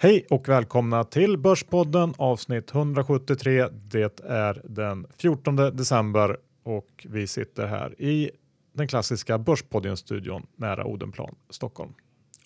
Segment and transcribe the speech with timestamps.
[0.00, 3.68] Hej och välkomna till Börspodden avsnitt 173.
[3.72, 8.30] Det är den 14 december och vi sitter här i
[8.72, 11.92] den klassiska Börspodden-studion nära Odenplan, Stockholm.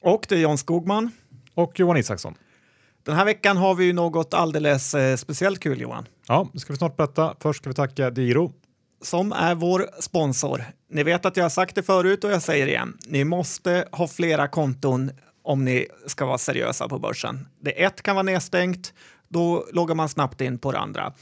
[0.00, 1.10] Och det är Jan Skogman.
[1.54, 2.34] Och Johan Isaksson.
[3.02, 6.06] Den här veckan har vi ju något alldeles eh, speciellt kul Johan.
[6.28, 7.34] Ja, det ska vi snart berätta.
[7.40, 8.52] Först ska vi tacka Diro.
[9.02, 10.64] Som är vår sponsor.
[10.90, 12.98] Ni vet att jag har sagt det förut och jag säger igen.
[13.06, 15.10] Ni måste ha flera konton
[15.42, 17.48] om ni ska vara seriösa på börsen.
[17.60, 18.94] Det ett kan vara nedstängt,
[19.28, 21.12] då loggar man snabbt in på det andra.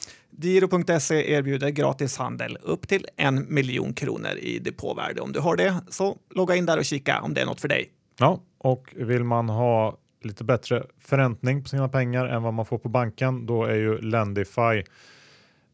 [0.42, 5.20] Giro.se erbjuder gratis handel upp till en miljon kronor i depåvärde.
[5.20, 7.68] Om du har det, så logga in där och kika om det är något för
[7.68, 7.90] dig.
[8.18, 12.78] Ja, och vill man ha lite bättre förräntning på sina pengar än vad man får
[12.78, 14.82] på banken, då är ju Lendify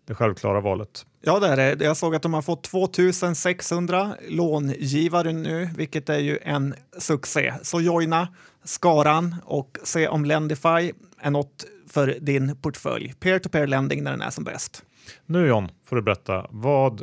[0.06, 1.06] det självklara valet.
[1.20, 1.84] Ja, det är det.
[1.84, 7.54] Jag såg att de har fått 2600 långivare nu, vilket är ju en succé.
[7.62, 8.28] Så joina
[8.64, 13.14] skaran och se om Lendify är något för din portfölj.
[13.20, 14.82] Peer-to-peer lending när den är som bäst.
[15.26, 16.46] Nu John, får du berätta.
[16.50, 17.02] Vad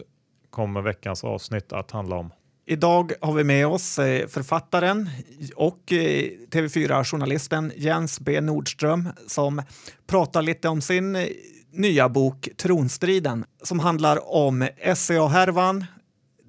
[0.50, 2.32] kommer veckans avsnitt att handla om?
[2.66, 5.10] Idag har vi med oss eh, författaren
[5.56, 9.62] och eh, TV4-journalisten Jens B Nordström som
[10.08, 11.28] pratar lite om sin eh,
[11.74, 15.86] nya bok Tronstriden som handlar om SCA-härvan,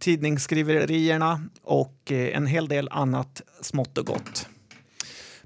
[0.00, 4.48] tidningsskriverierna och en hel del annat smått och gott.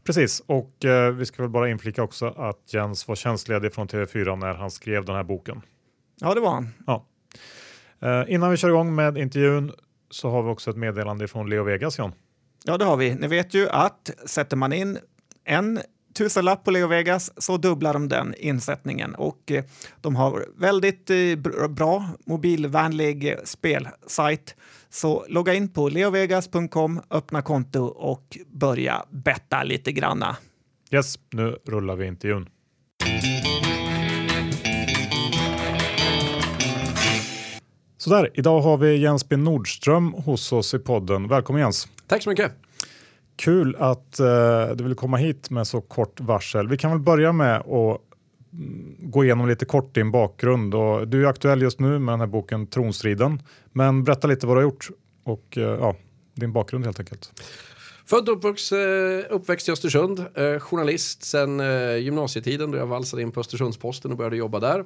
[0.05, 4.37] Precis, och eh, vi ska väl bara inflika också att Jens var tjänstledig från TV4
[4.37, 5.63] när han skrev den här boken.
[6.21, 6.69] Ja, det var han.
[6.87, 7.07] Ja.
[8.01, 9.73] Eh, innan vi kör igång med intervjun
[10.11, 12.13] så har vi också ett meddelande från Leo Vegas, John.
[12.65, 13.15] Ja, det har vi.
[13.15, 14.99] Ni vet ju att sätter man in
[15.45, 15.81] en
[16.19, 19.65] tusenlapp på Leo Vegas så dubblar de den insättningen och eh,
[20.01, 24.57] de har väldigt eh, bra mobilvänlig spelsajt.
[24.91, 30.37] Så logga in på leovegas.com, öppna konto och börja betta lite granna.
[30.91, 32.49] Yes, nu rullar vi intervjun.
[37.97, 41.29] Sådär, idag har vi Jens B Nordström hos oss i podden.
[41.29, 41.89] Välkommen Jens!
[42.07, 42.68] Tack så mycket!
[43.39, 46.69] Kul att uh, du vill komma hit med så kort varsel.
[46.69, 48.01] Vi kan väl börja med att
[48.53, 50.75] mm, gå igenom lite kort din bakgrund.
[50.75, 53.43] Och du är aktuell just nu med den här boken Tronstriden.
[53.73, 54.89] Men berätta lite vad du har gjort
[55.25, 55.97] och uh, ja,
[56.35, 57.33] din bakgrund helt enkelt.
[58.09, 58.79] Född och uppväxt, eh,
[59.31, 64.17] uppväxt i Östersund, eh, journalist sen eh, gymnasietiden då jag valsade in på Östersundsposten och
[64.17, 64.85] började jobba där.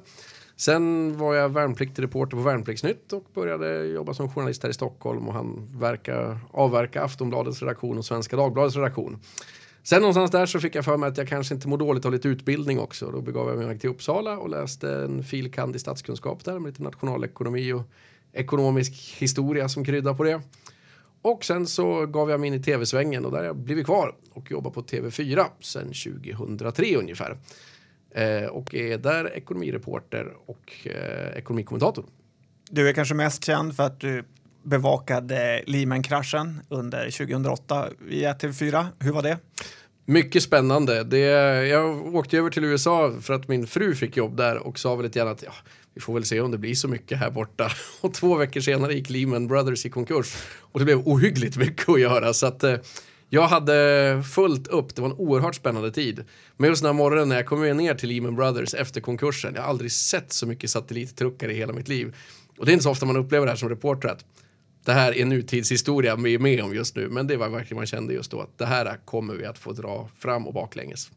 [0.55, 5.27] Sen var jag värnpliktig reporter på Värnpliktsnytt och började jobba som journalist här i Stockholm
[5.27, 9.19] och han verka, avverka Aftonbladets redaktion och Svenska Dagbladets redaktion.
[9.83, 12.11] Sen någonstans där så fick jag för mig att jag kanske inte mår dåligt av
[12.11, 13.11] lite utbildning också.
[13.11, 16.83] Då begav jag mig till Uppsala och läste en filkand i statskunskap där med lite
[16.83, 17.83] nationalekonomi och
[18.33, 20.41] ekonomisk historia som krydda på det.
[21.21, 24.15] Och sen så gav jag mig in i tv-svängen och där har jag blivit kvar
[24.33, 27.37] och jobbar på TV4 sen 2003 ungefär.
[28.15, 32.05] Eh, och är där ekonomireporter och eh, ekonomikommentator.
[32.69, 34.23] Du är kanske mest känd för att du
[34.63, 38.85] bevakade Lehman-kraschen under 2008 via TV4.
[38.99, 39.37] Hur var det?
[40.05, 41.03] Mycket spännande.
[41.03, 41.17] Det,
[41.67, 45.05] jag åkte över till USA för att min fru fick jobb där och sa väl
[45.05, 45.53] lite grann att ja,
[45.93, 47.71] vi får väl se om det blir så mycket här borta.
[48.01, 51.99] Och två veckor senare gick Lehman Brothers i konkurs och det blev ohyggligt mycket att
[51.99, 52.33] göra.
[52.33, 52.75] Så att, eh,
[53.33, 56.23] jag hade fullt upp, det var en oerhört spännande tid.
[56.57, 59.61] Men just den här morgonen när jag kom ner till Lehman Brothers efter konkursen, jag
[59.61, 62.15] har aldrig sett så mycket satellittruckar i hela mitt liv.
[62.57, 64.25] Och det är inte så ofta man upplever det här som reporter att
[64.85, 67.85] det här är nutidshistoria vi är med om just nu, men det var verkligen man
[67.85, 71.11] kände just då att det här kommer vi att få dra fram och baklänges.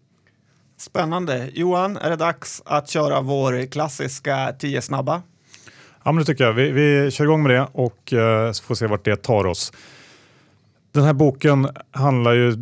[0.78, 1.50] Spännande.
[1.52, 5.22] Johan, är det dags att köra vår klassiska 10 snabba?
[6.04, 6.52] Ja, men det tycker jag.
[6.52, 9.72] Vi, vi kör igång med det och uh, får se vart det tar oss.
[10.96, 12.56] Den här boken handlar ju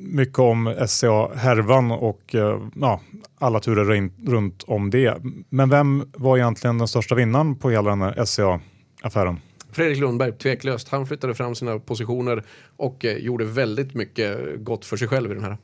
[0.00, 3.00] mycket om SCA-härvan och eh, ja,
[3.38, 5.16] alla turer runt om det.
[5.48, 9.40] Men vem var egentligen den största vinnaren på hela den här SCA-affären?
[9.72, 10.88] Fredrik Lundberg, tveklöst.
[10.88, 12.42] Han flyttade fram sina positioner
[12.76, 15.56] och eh, gjorde väldigt mycket gott för sig själv i den här.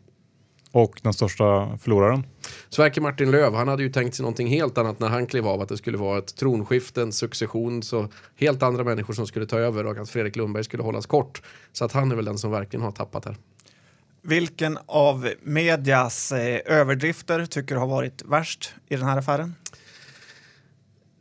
[0.72, 2.26] Och den största förloraren?
[2.68, 5.60] Sverker Martin Löv, han hade ju tänkt sig någonting helt annat när han klev av.
[5.60, 9.58] Att det skulle vara ett tronskifte, en succession, så helt andra människor som skulle ta
[9.58, 11.42] över och att Fredrik Lundberg skulle hållas kort.
[11.72, 13.36] Så att han är väl den som verkligen har tappat här.
[14.22, 19.54] Vilken av medias eh, överdrifter tycker du har varit värst i den här affären?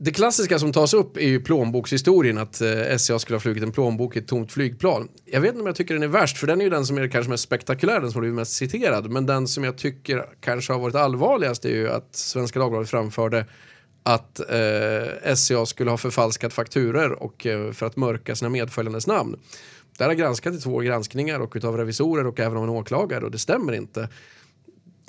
[0.02, 3.72] Det klassiska som tas upp är ju plånbokshistorien, att eh, SCA skulle ha flugit en
[3.72, 5.08] plånbok i ett tomt flygplan.
[5.26, 6.98] Jag vet inte om jag tycker den är värst, för den är ju den som
[6.98, 9.10] är kanske mest spektakulär, den som blivit mest citerad.
[9.10, 13.46] Men den som jag tycker kanske har varit allvarligast är ju att Svenska Dagbladet framförde
[14.04, 19.40] att eh, SCA skulle ha förfalskat fakturer och, eh, för att mörka sina medföljandes namn.
[19.98, 23.32] Det har granskat i två granskningar och utav revisorer och även av en åklagare och
[23.32, 24.10] det stämmer inte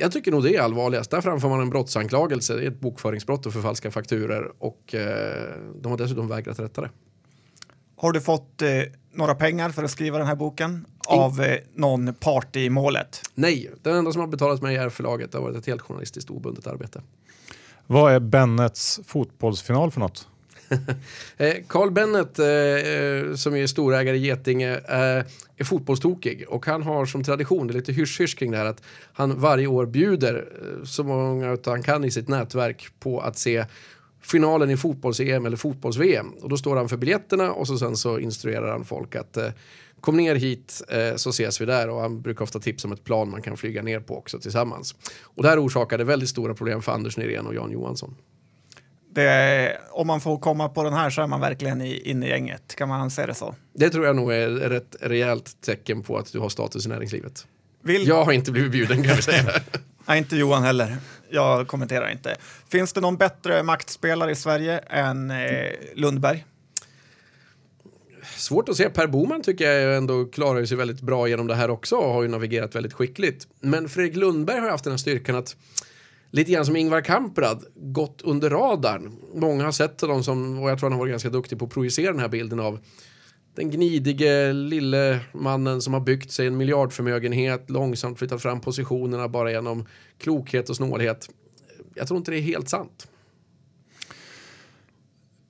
[0.00, 1.10] jag tycker nog det är allvarligast.
[1.10, 2.54] Där framför man en brottsanklagelse.
[2.54, 6.90] Det är ett bokföringsbrott och förfalska fakturer och eh, de har dessutom vägrat rätta det.
[7.96, 8.68] Har du fått eh,
[9.12, 13.22] några pengar för att skriva den här boken av eh, någon part i målet?
[13.34, 15.32] Nej, den enda som har betalat mig är förlaget.
[15.32, 17.02] Det har varit ett helt journalistiskt obundet arbete.
[17.86, 20.28] Vad är Bennets fotbollsfinal för något?
[21.36, 25.24] Eh, Carl Bennet, eh, eh, som är storägare i Getinge, eh,
[25.56, 28.82] är fotbollstokig och han har som tradition, det är lite hysch-hysch kring det här, att
[29.12, 33.64] han varje år bjuder eh, så många han kan i sitt nätverk på att se
[34.22, 36.32] finalen i fotbolls-EM eller fotbolls-VM.
[36.40, 39.48] Och då står han för biljetterna och så sen så instruerar han folk att eh,
[40.00, 43.04] kom ner hit eh, så ses vi där och han brukar ofta tipsa om ett
[43.04, 44.94] plan man kan flyga ner på också tillsammans.
[45.22, 48.14] Och det här orsakade väldigt stora problem för Anders Nyrén och Jan Johansson.
[49.14, 52.28] Det, om man får komma på den här så är man verkligen i, inne i
[52.28, 52.74] gänget.
[52.74, 53.54] Kan man se det så?
[53.72, 57.46] Det tror jag nog är ett rejält tecken på att du har status i näringslivet.
[57.82, 58.08] Vill...
[58.08, 59.44] Jag har inte blivit bjuden kan vi säga.
[60.06, 60.96] Nej, inte Johan heller.
[61.30, 62.36] Jag kommenterar inte.
[62.68, 66.44] Finns det någon bättre maktspelare i Sverige än eh, Lundberg?
[68.36, 68.90] Svårt att se.
[68.90, 72.22] Per Boman tycker jag ändå klarar sig väldigt bra genom det här också och har
[72.22, 73.46] ju navigerat väldigt skickligt.
[73.60, 75.56] Men Fredrik Lundberg har haft den här styrkan att
[76.30, 79.12] lite grann som Ingvar Kamprad gått under radarn.
[79.34, 81.70] Många har sett honom som, och jag tror han har varit ganska duktig på att
[81.70, 82.78] projicera den här bilden av
[83.54, 89.50] den gnidige lille mannen som har byggt sig en miljardförmögenhet, långsamt flyttat fram positionerna bara
[89.50, 89.86] genom
[90.18, 91.30] klokhet och snålhet.
[91.94, 93.08] Jag tror inte det är helt sant.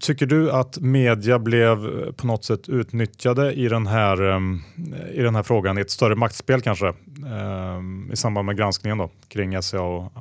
[0.01, 4.61] Tycker du att media blev eh, på något sätt utnyttjade i den här, ehm,
[5.13, 6.95] i den här frågan, i ett större maktspel kanske,
[7.27, 9.83] ehm, i samband med granskningen då, kring SCA?
[9.83, 10.13] Och,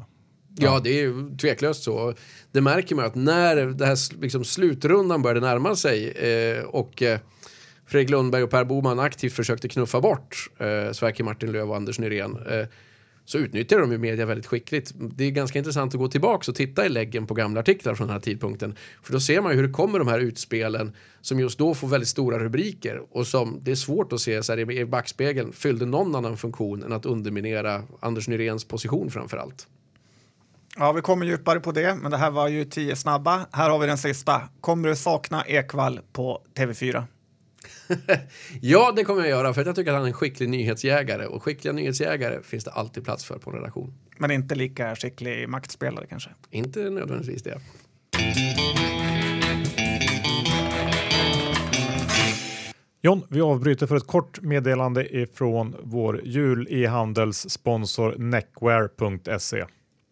[0.55, 0.79] ja.
[0.83, 2.13] det är tveklöst så.
[2.51, 7.19] Det märker man att när det här liksom, slutrundan började närma sig eh, och eh,
[7.85, 11.99] Fredrik Lundberg och Per Boman aktivt försökte knuffa bort eh, Sverker Martin Löv och Anders
[11.99, 12.67] Nyrén eh,
[13.29, 14.91] så utnyttjar de ju media väldigt skickligt.
[14.95, 18.07] Det är ganska intressant att gå tillbaka och titta i läggen på gamla artiklar från
[18.07, 18.75] den här tidpunkten.
[19.03, 21.87] För då ser man ju hur det kommer de här utspelen som just då får
[21.87, 25.85] väldigt stora rubriker och som det är svårt att se så här, i backspegeln fyllde
[25.85, 29.67] någon annan funktion än att underminera Anders Nyréns position framför allt.
[30.75, 33.45] Ja, vi kommer djupare på det, men det här var ju tio snabba.
[33.51, 34.41] Här har vi den sista.
[34.61, 37.03] Kommer du sakna Ekvall på TV4?
[38.61, 41.43] ja, det kommer jag göra för jag tycker att han är en skicklig nyhetsjägare och
[41.43, 43.93] skickliga nyhetsjägare finns det alltid plats för på en redaktion.
[44.17, 46.29] Men inte lika skicklig maktspelare kanske?
[46.51, 47.61] Inte nödvändigtvis det.
[53.01, 59.65] John, vi avbryter för ett kort meddelande ifrån vår jul e-handelssponsor Neckwear.se.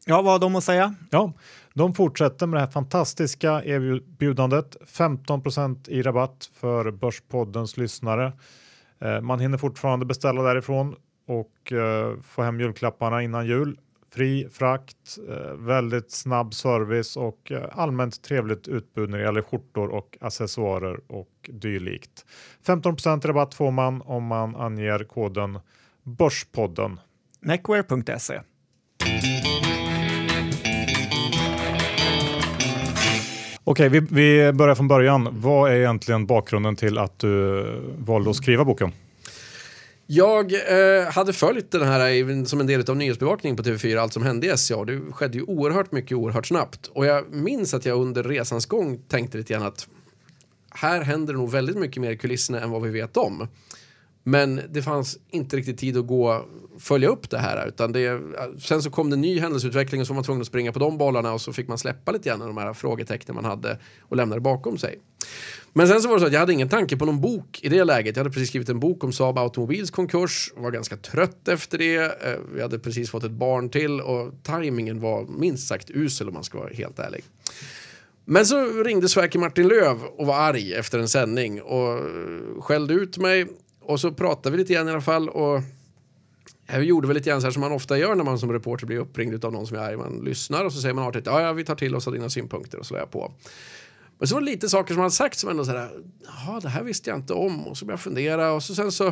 [0.10, 0.96] Ja, vad har de att säga?
[1.10, 1.34] Ja,
[1.74, 4.78] de fortsätter med det här fantastiska erbjudandet.
[4.88, 8.34] 15% i rabatt för Börspoddens lyssnare.
[9.00, 10.96] Eh, man hinner fortfarande beställa därifrån
[11.28, 13.80] och eh, få hem julklapparna innan jul.
[14.14, 20.18] Fri frakt, eh, väldigt snabb service och allmänt trevligt utbud när det gäller skjortor och
[20.22, 22.26] accessoarer och dylikt.
[22.66, 25.60] 15% rabatt får man om man anger koden
[26.04, 27.00] Börspodden.
[27.42, 28.42] Neckwear.se
[33.70, 35.30] Okej, vi, vi börjar från början.
[35.32, 37.66] Vad är egentligen bakgrunden till att du
[37.98, 38.92] valde att skriva boken?
[40.06, 44.24] Jag eh, hade följt den här som en del av nyhetsbevakningen på TV4, allt som
[44.24, 44.86] hände i SCA.
[44.86, 46.88] Det skedde ju oerhört mycket oerhört snabbt.
[46.88, 49.88] Och jag minns att jag under resans gång tänkte lite grann att
[50.70, 53.48] här händer det nog väldigt mycket mer i kulisserna än vad vi vet om.
[54.28, 56.46] Men det fanns inte riktigt tid att gå
[56.80, 57.68] följa upp det här.
[57.68, 58.22] Utan det,
[58.60, 60.98] sen så kom det ny händelseutveckling och så var man tvungen att springa på de
[60.98, 64.36] bollarna och så fick man släppa lite grann de här frågetecknen man hade och lämna
[64.36, 65.00] det bakom sig.
[65.74, 67.70] Men sen så var det så att jag hade ingen tanke på någon bok i
[67.70, 68.16] det läget.
[68.16, 71.96] Jag hade precis skrivit en bok om Saab Automobils konkurs, var ganska trött efter det.
[71.96, 76.34] Eh, vi hade precis fått ett barn till och tajmingen var minst sagt usel om
[76.34, 77.24] man ska vara helt ärlig.
[78.26, 82.00] Men så ringde Sverker Martin Löv och var arg efter en sändning och
[82.60, 83.48] skällde ut mig
[83.88, 85.62] och så pratade vi lite grann i alla fall och
[86.68, 88.86] jag gjorde väl lite grann så här som man ofta gör när man som reporter
[88.86, 89.98] blir uppringd av någon som är arg.
[89.98, 92.30] Man lyssnar och så säger man artigt ja, ja vi tar till oss av dina
[92.30, 93.34] synpunkter och så lär jag på.
[94.18, 95.90] Men så var det lite saker som han sagt som ändå så här,
[96.46, 98.92] ja det här visste jag inte om och så började jag fundera och så sen
[98.92, 99.04] så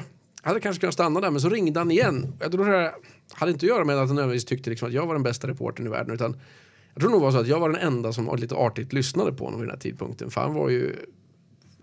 [0.41, 2.33] hade jag kanske kunnat stanna där men så ringde han igen.
[2.39, 2.93] Jag tror det
[3.33, 5.47] hade inte att göra med att han nödvändigtvis tyckte liksom att jag var den bästa
[5.47, 6.37] reportern i världen utan
[6.93, 9.45] jag tror nog var så att jag var den enda som lite artigt lyssnade på
[9.45, 10.95] honom vid den här tidpunkten för han var ju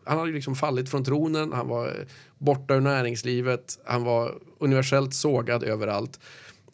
[0.04, 2.06] han hade liksom fallit från tronen, han var eh,
[2.38, 6.20] borta ur näringslivet, han var universellt sågad överallt.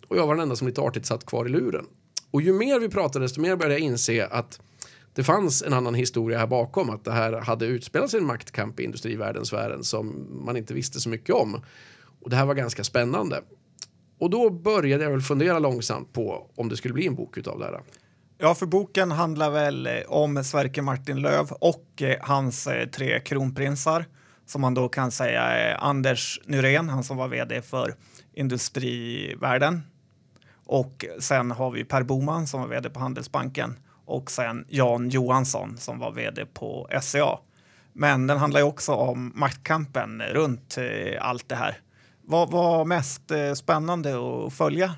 [0.09, 1.87] Och jag var den enda som lite artigt satt kvar i luren.
[2.31, 4.61] Och ju mer vi pratade desto mer började jag inse att
[5.15, 6.91] det fanns en annan historia här bakom.
[6.91, 11.01] Att det här hade utspelat sig en maktkamp i industrivärlden, sfären som man inte visste
[11.01, 11.63] så mycket om.
[12.21, 13.43] Och det här var ganska spännande.
[14.19, 17.59] Och då började jag väl fundera långsamt på om det skulle bli en bok utav
[17.59, 17.81] det här.
[18.41, 23.21] Ja, för boken handlar väl eh, om Sverker Martin Löv och eh, hans eh, tre
[23.21, 24.05] kronprinsar
[24.47, 27.95] som man då kan säga är Anders Nyrén, han som var vd för
[28.35, 29.83] Industrivärden.
[30.67, 35.77] Och sen har vi Per Boman som var vd på Handelsbanken och sen Jan Johansson
[35.77, 37.39] som var vd på SCA.
[37.93, 40.79] Men den handlar ju också om maktkampen runt
[41.21, 41.79] allt det här.
[42.23, 43.23] Vad var mest
[43.55, 44.15] spännande
[44.47, 44.95] att följa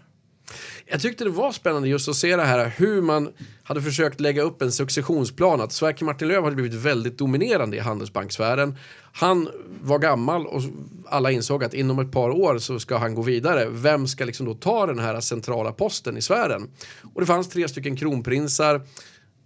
[0.86, 3.32] jag tyckte det var spännande just att se det här hur man
[3.62, 5.60] hade försökt lägga upp en successionsplan.
[5.60, 8.76] Att Sverker Martin Löf hade blivit väldigt dominerande i handelsbanksfären.
[9.12, 9.48] Han
[9.82, 10.62] var gammal och
[11.06, 13.68] alla insåg att inom ett par år så ska han gå vidare.
[13.70, 16.70] Vem ska liksom då ta den här centrala posten i sfären?
[17.14, 18.80] Och det fanns tre stycken kronprinsar.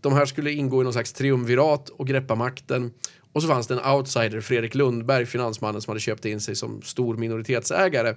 [0.00, 2.92] De här skulle ingå i någon slags triumvirat och greppa makten.
[3.32, 6.82] Och så fanns det en outsider, Fredrik Lundberg, finansmannen som hade köpt in sig som
[6.82, 8.14] stor minoritetsägare.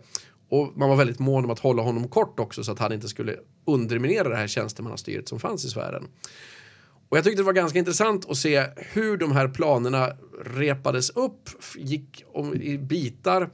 [0.49, 3.07] Och man var väldigt mån om att hålla honom kort också så att han inte
[3.07, 3.35] skulle
[3.65, 6.07] underminera det här tjänstemannastyret som fanns i sfären.
[7.09, 10.09] Och jag tyckte det var ganska intressant att se hur de här planerna
[10.45, 13.49] repades upp, gick om, i bitar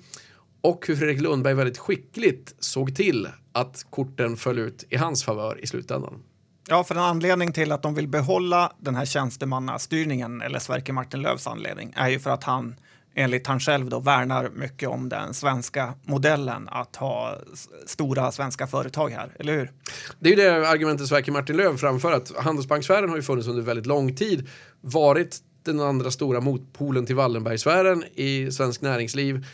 [0.61, 5.63] och hur Fredrik Lundberg väldigt skickligt såg till att korten föll ut i hans favör
[5.63, 6.23] i slutändan.
[6.69, 11.21] Ja, för en anledning till att de vill behålla den här tjänstemannastyrningen, eller Sverker Martin
[11.21, 12.75] Lövs anledning, är ju för att han
[13.15, 17.37] enligt han själv då värnar mycket om den svenska modellen att ha
[17.85, 19.71] stora svenska företag här, eller hur?
[20.19, 23.63] Det är ju det argumentet Sverker Martin Löv framför att Handelsbanksfären har ju funnits under
[23.63, 24.49] väldigt lång tid,
[24.81, 29.45] varit den andra stora motpolen till Wallenbergsfären i svensk näringsliv.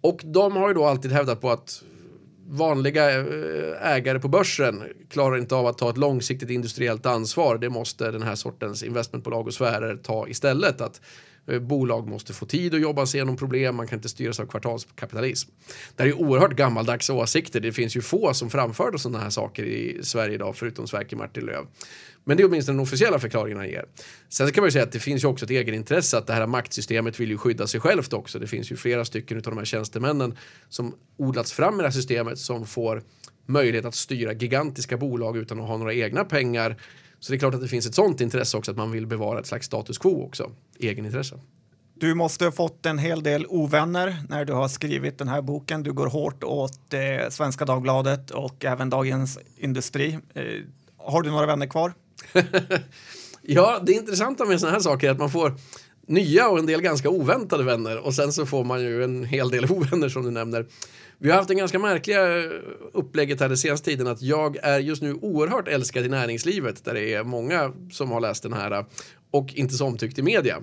[0.00, 1.82] Och de har ju då alltid hävdat på att
[2.48, 7.58] vanliga eh, ägare på börsen klarar inte av att ta ett långsiktigt industriellt ansvar.
[7.58, 10.80] Det måste den här sortens investmentbolag och sfärer ta istället.
[10.80, 11.00] Att
[11.50, 14.46] Eh, bolag måste få tid att jobba sig igenom problem, man kan inte styras av
[14.46, 15.50] kvartalskapitalism.
[15.96, 19.64] Det här är oerhört gammaldags åsikter, det finns ju få som framförde sådana här saker
[19.64, 21.66] i Sverige idag förutom Sverker Martin Löv.
[22.24, 23.84] Men det är åtminstone den officiella förklaringen han ger.
[24.28, 26.46] Sen kan man ju säga att det finns ju också ett egenintresse att det här
[26.46, 28.38] maktsystemet vill ju skydda sig självt också.
[28.38, 30.36] Det finns ju flera stycken av de här tjänstemännen
[30.68, 33.02] som odlats fram i det här systemet som får
[33.46, 36.76] möjlighet att styra gigantiska bolag utan att ha några egna pengar
[37.20, 39.40] så det är klart att det finns ett sånt intresse också att man vill bevara
[39.40, 41.40] ett slags status quo också, egenintresse.
[41.94, 45.82] Du måste ha fått en hel del ovänner när du har skrivit den här boken.
[45.82, 50.18] Du går hårt åt eh, Svenska Dagbladet och även Dagens Industri.
[50.34, 50.44] Eh,
[50.96, 51.92] har du några vänner kvar?
[53.42, 55.54] ja, det intressanta med sådana här saker är att man får
[56.06, 59.50] nya och en del ganska oväntade vänner och sen så får man ju en hel
[59.50, 60.66] del ovänner som du nämner.
[61.22, 62.50] Vi har haft en ganska märkliga eh,
[62.92, 66.94] upplägget här den senaste tiden att jag är just nu oerhört älskad i näringslivet där
[66.94, 68.84] det är många som har läst den här eh,
[69.30, 70.58] och inte så omtyckt i media.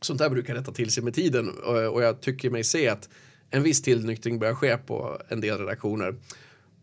[0.00, 3.08] Sånt där brukar rätta till sig med tiden eh, och jag tycker mig se att
[3.50, 6.14] en viss tillnyktring börjar ske på en del redaktioner.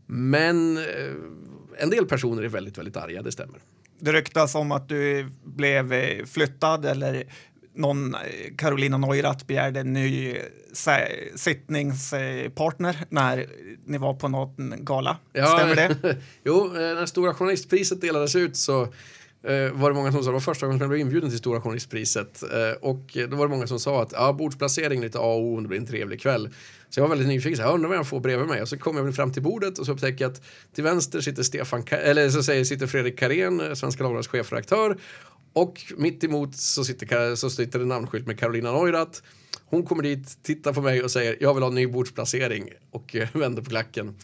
[0.05, 0.77] Men
[1.77, 3.59] en del personer är väldigt, väldigt arga, det stämmer.
[3.99, 5.93] Det ryktas om att du blev
[6.25, 7.23] flyttad eller
[7.79, 8.15] någon,
[8.57, 10.37] Carolina Neurath begärde en ny
[11.35, 13.45] sittningspartner när
[13.85, 15.17] ni var på någon gala.
[15.33, 16.17] Ja, Stämmer det?
[16.43, 20.33] jo, eh, när Stora Journalistpriset delades ut så eh, var det många som sa, det
[20.33, 23.51] var första gången som jag blev inbjuden till Stora Journalistpriset eh, och då var det
[23.51, 26.49] många som sa att ja, bordsplacering lite A och O, det blir en trevlig kväll.
[26.89, 28.77] Så jag var väldigt nyfiken, så jag undrar vad jag får bredvid mig och så
[28.77, 30.41] kom jag fram till bordet och så upptäcker jag att
[30.75, 34.97] till vänster sitter Stefan, eller så säger, sitter Fredrik Karén, Svenska Dagbladets chefredaktör
[35.53, 39.19] och mitt emot så sitter, så sitter det namnskylt med Carolina Neurath.
[39.65, 43.15] Hon kommer dit, tittar på mig och säger jag vill ha en ny bordsplacering och
[43.15, 44.15] eh, vänder på klacken.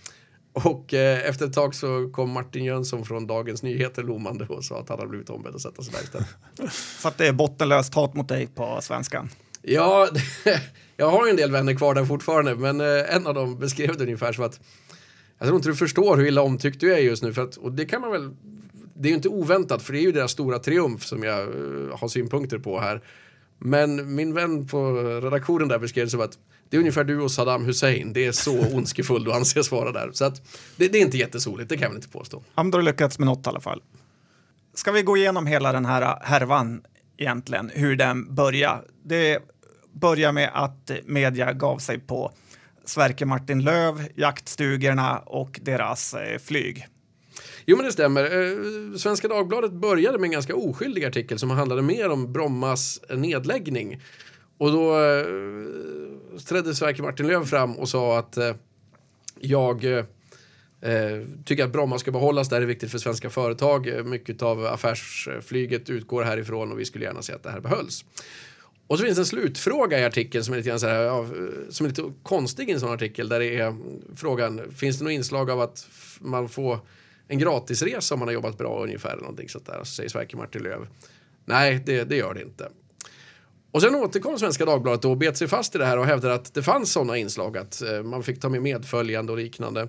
[0.53, 4.79] Och eh, efter ett tag så kom Martin Jönsson från Dagens Nyheter lommande och sa
[4.79, 6.27] att han hade blivit ombedd att sätta sig där istället.
[7.01, 9.29] Så att det är bottenlöst hat mot dig på svenskan?
[9.61, 10.09] Ja,
[10.97, 13.97] jag har ju en del vänner kvar där fortfarande, men eh, en av dem beskrev
[13.97, 14.59] det ungefär som att
[15.37, 17.71] jag tror inte du förstår hur illa omtyckt du är just nu, för att, och
[17.71, 18.31] det kan man väl
[18.95, 21.97] det är ju inte oväntat för det är ju deras stora triumf som jag uh,
[21.97, 23.01] har synpunkter på här.
[23.57, 24.91] Men min vän på
[25.23, 26.37] redaktionen där beskrev det som att
[26.69, 28.13] det är ungefär du och Saddam Hussein.
[28.13, 30.09] Det är så ondskefull du anses vara där.
[30.13, 30.41] Så att
[30.75, 32.43] det, det är inte jättesoligt, det kan jag väl inte påstå.
[32.55, 33.81] Ja, men då har du lyckats med något i alla fall.
[34.73, 36.81] Ska vi gå igenom hela den här härvan
[37.17, 38.83] egentligen, hur den börjar?
[39.03, 39.39] Det
[39.93, 42.31] börjar med att media gav sig på
[42.85, 46.87] Sverker Martin Löv, jaktstugorna och deras eh, flyg.
[47.65, 48.23] Jo men det stämmer.
[48.23, 54.01] Eh, svenska Dagbladet började med en ganska oskyldig artikel som handlade mer om Brommas nedläggning.
[54.57, 55.25] Och då eh,
[56.47, 58.55] trädde Sverker Martin-Löf fram och sa att eh,
[59.39, 60.03] jag eh,
[61.45, 64.05] tycker att Bromma ska behållas, det här är viktigt för svenska företag.
[64.05, 68.05] Mycket av affärsflyget utgår härifrån och vi skulle gärna se att det här behölls.
[68.87, 71.25] Och så finns det en slutfråga i artikeln som är lite, grann så här, ja,
[71.69, 73.75] som är lite konstig i en sån artikel där det är
[74.15, 75.87] frågan, finns det något inslag av att
[76.19, 76.79] man får
[77.27, 80.37] en gratisresa om man har jobbat bra ungefär eller någonting sånt där, så säger Sverker
[80.37, 80.87] Martin Löv.
[81.45, 82.69] Nej, det, det gör det inte.
[83.71, 86.53] Och sen återkom Svenska Dagbladet och bet sig fast i det här och hävdade att
[86.53, 89.87] det fanns sådana inslag att eh, man fick ta med medföljande och liknande.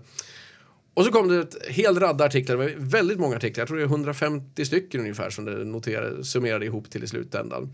[0.94, 3.78] Och så kom det ett hel radda artiklar, det var väldigt många artiklar, jag tror
[3.78, 7.72] det är 150 stycken ungefär som det noterade, summerade ihop till i slutändan.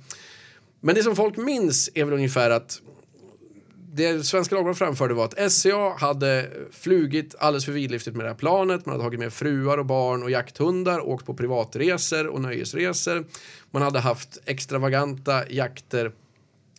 [0.80, 2.80] Men det som folk minns är väl ungefär att
[3.94, 8.36] det Svenska Dagbladet framförde var att SCA hade flugit alldeles för vidlyftigt med det här
[8.36, 8.86] planet.
[8.86, 13.24] Man hade tagit med fruar och barn och jakthundar, åkt på privatresor och nöjesresor.
[13.70, 16.12] Man hade haft extravaganta jakter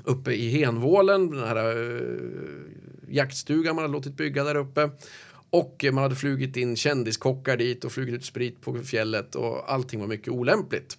[0.04, 2.02] uppe i Henvålen, den här uh,
[3.10, 4.90] jaktstugan man hade låtit bygga där uppe.
[5.50, 10.00] Och man hade flugit in kändiskockar dit och flugit ut sprit på fjället och allting
[10.00, 10.98] var mycket olämpligt.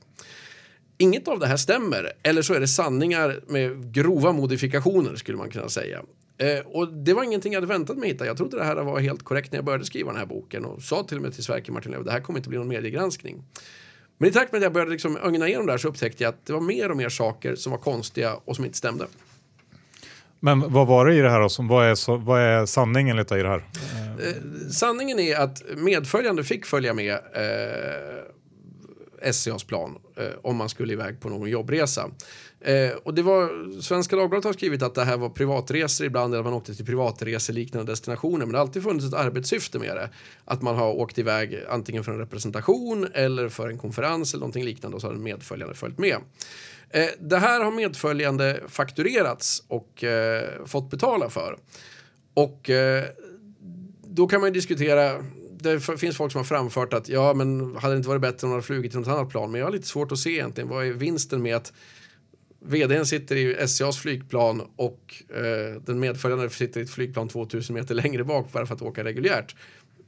[0.98, 5.50] Inget av det här stämmer, eller så är det sanningar med grova modifikationer skulle man
[5.50, 6.02] kunna säga.
[6.38, 8.26] Eh, och det var ingenting jag hade väntat mig hitta.
[8.26, 10.82] Jag trodde det här var helt korrekt när jag började skriva den här boken och
[10.82, 13.42] sa till och med till Sverker Martin Löf det här kommer inte bli någon mediegranskning.
[14.18, 16.28] Men i takt med att jag började liksom ögna igenom det här så upptäckte jag
[16.28, 19.06] att det var mer och mer saker som var konstiga och som inte stämde.
[20.40, 21.48] Men vad var det i det här då?
[21.48, 23.64] Som, vad, är, så, vad är sanningen lite i det här?
[24.20, 27.20] Eh, sanningen är att medföljande fick följa med eh,
[29.32, 32.10] SCAs plan eh, om man skulle iväg på någon jobbresa.
[32.60, 36.44] Eh, och det var, Svenska Dagbladet har skrivit att det här var privatresor ibland eller
[36.44, 40.10] man åkte till privatreseliknande destinationer men det har alltid funnits ett arbetssyfte med det.
[40.44, 44.64] Att man har åkt iväg antingen för en representation eller för en konferens eller någonting
[44.64, 46.16] liknande och så har en medföljande följt med.
[46.90, 51.58] Eh, det här har medföljande fakturerats och eh, fått betala för.
[52.34, 53.04] Och eh,
[54.06, 55.24] då kan man ju diskutera
[55.64, 58.50] det finns folk som har framfört att ja, men hade det inte varit bättre om
[58.50, 59.50] de hade flugit till något annat plan?
[59.50, 61.72] Men jag har lite svårt att se egentligen vad är vinsten med att
[62.60, 67.94] vdn sitter i SCAs flygplan och eh, den medföljande sitter i ett flygplan 2000 meter
[67.94, 69.56] längre bak bara för att åka reguljärt.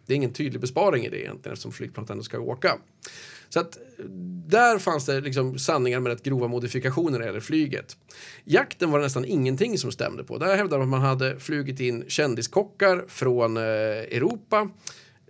[0.07, 2.79] Det är ingen tydlig besparing i det egentligen eftersom flygplanet ändå ska åka.
[3.49, 3.79] Så att
[4.47, 7.97] där fanns det liksom sanningar med rätt grova modifikationer när det gäller flyget.
[8.45, 10.39] Jakten var det nästan ingenting som stämde på.
[10.39, 14.71] Där hävdade man att man hade flugit in kändiskockar från eh, Europa.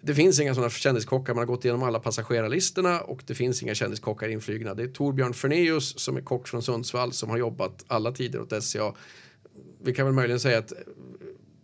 [0.07, 3.75] Det finns inga sådana kändiskockar, man har gått igenom alla passagerarlistorna och det finns inga
[3.75, 4.75] kändiskockar inflygna.
[4.75, 8.65] Det är Torbjörn Ferneus som är kock från Sundsvall som har jobbat alla tider åt
[8.65, 8.93] SCA.
[9.83, 10.73] Vi kan väl möjligen säga att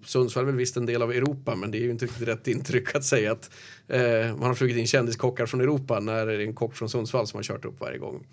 [0.04, 2.48] Sundsvall är väl visst en del av Europa men det är ju inte riktigt rätt
[2.48, 3.50] intryck att säga att
[3.88, 4.02] eh,
[4.36, 7.38] man har flugit in kändiskockar från Europa när det är en kock från Sundsvall som
[7.38, 8.26] har kört upp varje gång.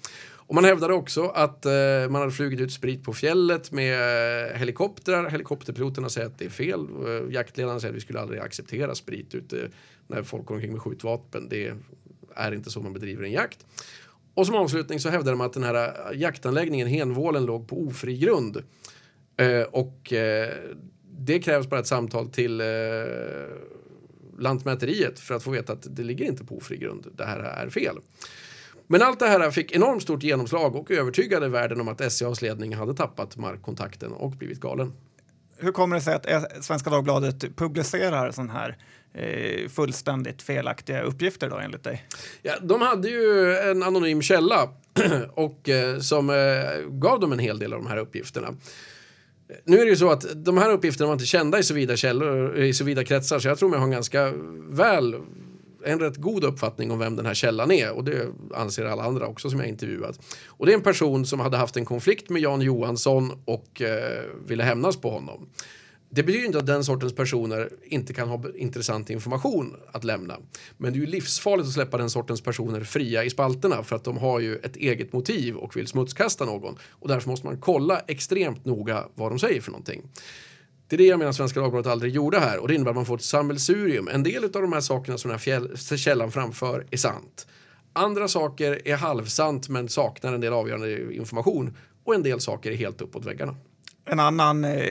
[0.50, 1.72] Och man hävdade också att eh,
[2.10, 5.30] man hade flugit ut sprit på fjället med eh, helikoptrar.
[5.30, 6.88] Helikopterpiloterna säger att det är fel.
[7.08, 9.70] Eh, jaktledarna säger att vi skulle aldrig acceptera sprit ute
[10.08, 11.50] när folk går omkring med skjutvapen.
[11.50, 11.74] Det
[12.36, 13.66] är inte så man bedriver en jakt.
[14.34, 18.18] Och som avslutning så hävdade de att den här eh, jaktanläggningen Henvålen låg på ofri
[18.18, 18.64] grund.
[19.38, 20.54] Eh, och eh,
[21.20, 22.68] det krävs bara ett samtal till eh,
[24.38, 27.08] Lantmäteriet för att få veta att det ligger inte på ofri grund.
[27.16, 27.96] Det här är fel.
[28.88, 32.76] Men allt det här fick enormt stort genomslag och övertygade världen om att SCAs ledning
[32.76, 34.94] hade tappat markkontakten och blivit galen.
[35.58, 38.78] Hur kommer det sig att Svenska Dagbladet publicerar sån här
[39.14, 42.06] eh, fullständigt felaktiga uppgifter då enligt dig?
[42.42, 44.70] Ja, de hade ju en anonym källa
[45.34, 48.54] och eh, som eh, gav dem en hel del av de här uppgifterna.
[49.66, 51.96] Nu är det ju så att de här uppgifterna var inte kända i så vida
[51.96, 54.34] källor, i så vida kretsar så jag tror mig ha en ganska
[54.70, 55.16] väl
[55.84, 59.28] en rätt god uppfattning om vem den här källan är och det anser alla andra
[59.28, 60.20] också som jag intervjuat.
[60.48, 64.24] Och det är en person som hade haft en konflikt med Jan Johansson och eh,
[64.48, 65.50] ville hämnas på honom.
[66.12, 70.38] Det betyder inte att den sortens personer inte kan ha intressant information att lämna.
[70.78, 74.04] Men det är ju livsfarligt att släppa den sortens personer fria i spalterna för att
[74.04, 76.78] de har ju ett eget motiv och vill smutskasta någon.
[76.90, 80.02] Och därför måste man kolla extremt noga vad de säger för någonting.
[80.88, 83.06] Det är det jag menar Svenska Dagbladet aldrig gjorde här och det innebär att man
[83.06, 84.08] får ett sammelsurium.
[84.08, 87.48] En del av de här sakerna som den här fjäll, källan framför är sant.
[87.94, 92.76] Andra saker är halvsant men saknar en del avgörande information och en del saker är
[92.76, 93.56] helt uppåt väggarna.
[94.06, 94.84] En annan eh,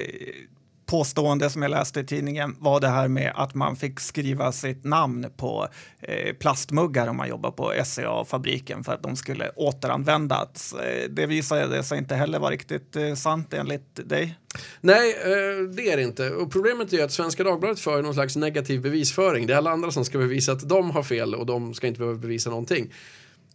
[0.88, 4.84] påstående som jag läste i tidningen var det här med att man fick skriva sitt
[4.84, 5.68] namn på
[6.00, 10.72] eh, plastmuggar om man jobbar på SCA-fabriken för att de skulle återanvändas.
[10.72, 14.38] Eh, det visade sig inte heller vara riktigt eh, sant enligt dig.
[14.80, 16.30] Nej, eh, det är det inte.
[16.30, 19.46] Och problemet är att Svenska Dagbladet för någon slags negativ bevisföring.
[19.46, 21.98] Det är alla andra som ska bevisa att de har fel och de ska inte
[21.98, 22.92] behöva bevisa någonting.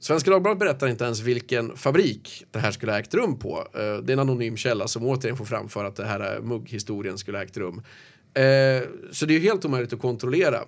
[0.03, 3.67] Svenska Dagbladet berättar inte ens vilken fabrik det här skulle ha ägt rum på.
[3.73, 7.17] Eh, det är en anonym källa som återigen får framföra att det här eh, mugghistorien
[7.17, 7.81] skulle ha ägt rum.
[8.33, 8.43] Eh,
[9.11, 10.59] så det är ju helt omöjligt att kontrollera.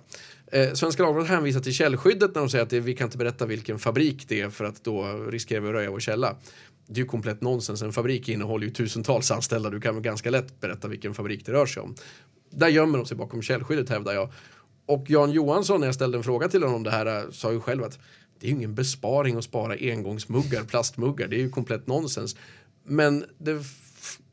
[0.74, 4.24] Svenska Dagbladet hänvisar till källskyddet när de säger att vi kan inte berätta vilken fabrik
[4.28, 6.36] det är för att då riskerar vi att röja vår källa.
[6.86, 7.82] det är ju komplett nonsens.
[7.82, 9.70] En fabrik innehåller ju tusentals anställda.
[9.70, 11.94] Du kan väl ganska lätt berätta vilken fabrik det rör sig om.
[12.50, 14.32] Där gömmer de sig bakom källskyddet hävdar jag.
[14.86, 17.60] Och Jan Johansson, när jag ställde en fråga till honom om det här, sa ju
[17.60, 17.98] själv att
[18.40, 21.28] det är ju ingen besparing att spara engångsmuggar, plastmuggar.
[21.28, 22.36] Det är ju komplett nonsens.
[22.84, 23.62] Men det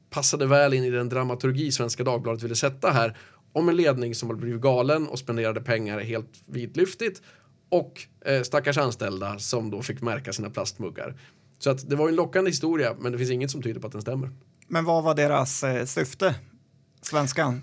[0.10, 3.18] passade väl in i den dramaturgi Svenska Dagbladet ville sätta här
[3.54, 7.22] om en ledning som blivit galen och spenderade pengar helt vidlyftigt
[7.70, 11.16] och eh, stackars anställda som då fick märka sina plastmuggar.
[11.60, 13.94] Så att det var en lockande historia, men det finns inget som tyder på att
[13.94, 14.30] den stämmer.
[14.68, 16.36] Men vad var deras eh, syfte?
[17.02, 17.62] Svenskan?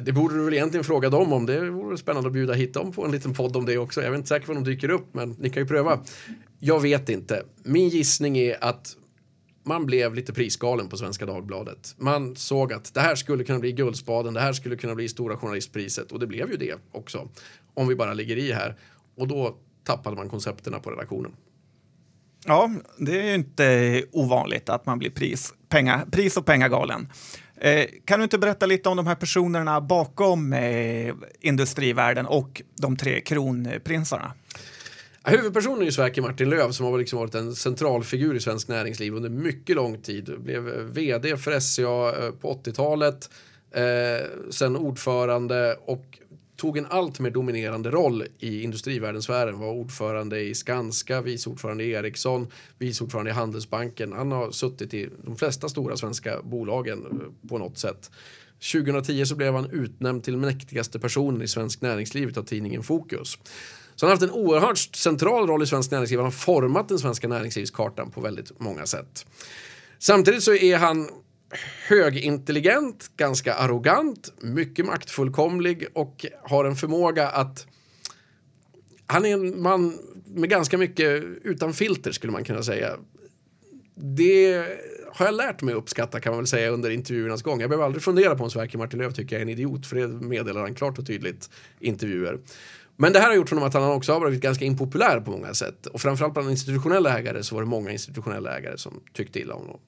[0.00, 1.46] Det borde du väl egentligen fråga dem om.
[1.46, 4.02] Det vore spännande att bjuda hit dem på en liten podd om det också.
[4.02, 6.00] Jag är inte säker på om de dyker upp, men ni kan ju pröva.
[6.58, 7.42] Jag vet inte.
[7.62, 8.96] Min gissning är att
[9.64, 11.94] man blev lite prisgalen på Svenska Dagbladet.
[11.98, 15.36] Man såg att det här skulle kunna bli Guldspaden, det här skulle kunna bli Stora
[15.36, 17.28] Journalistpriset och det blev ju det också.
[17.74, 18.76] Om vi bara ligger i här.
[19.16, 21.32] Och då tappade man koncepterna på redaktionen.
[22.46, 27.08] Ja, det är ju inte ovanligt att man blir pris, penga, pris och pengagalen.
[27.64, 32.96] Eh, kan du inte berätta lite om de här personerna bakom eh, industrivärlden och de
[32.96, 34.32] tre kronprinsarna?
[35.24, 38.68] Huvudpersonen är ju Sverker Martin Löv som har liksom varit en central figur i svensk
[38.68, 40.40] näringsliv under mycket lång tid.
[40.40, 43.30] Blev eh, vd för SCA eh, på 80-talet,
[43.72, 46.18] eh, sen ordförande och
[46.64, 49.58] tog en allt mer dominerande roll i industrivärldensfären.
[49.58, 54.12] Var ordförande i Skanska, vice ordförande i Ericsson, vice ordförande i Handelsbanken.
[54.12, 58.10] Han har suttit i de flesta stora svenska bolagen eh, på något sätt.
[58.72, 63.38] 2010 så blev han utnämnd till mäktigaste personen i svensk näringsliv av tidningen Fokus.
[63.94, 66.18] Så han har haft en oerhört central roll i svensk näringsliv.
[66.18, 69.26] Han har format den svenska näringslivskartan på väldigt många sätt.
[69.98, 71.08] Samtidigt så är han
[71.88, 77.66] högintelligent, ganska arrogant, mycket maktfullkomlig och har en förmåga att
[79.06, 82.96] han är en man med ganska mycket utan filter skulle man kunna säga.
[83.94, 84.66] Det
[85.12, 87.60] har jag lärt mig uppskatta kan man väl säga under intervjuernas gång.
[87.60, 89.96] Jag behöver aldrig fundera på om Sverker Martin Löf tycker jag är en idiot för
[89.96, 92.38] det meddelar han klart och tydligt i intervjuer.
[92.96, 95.54] Men det här har gjort honom att han också har varit ganska impopulär på många
[95.54, 95.86] sätt.
[95.86, 99.60] Och framförallt bland institutionella ägare så var det många institutionella ägare som tyckte illa om
[99.60, 99.80] honom.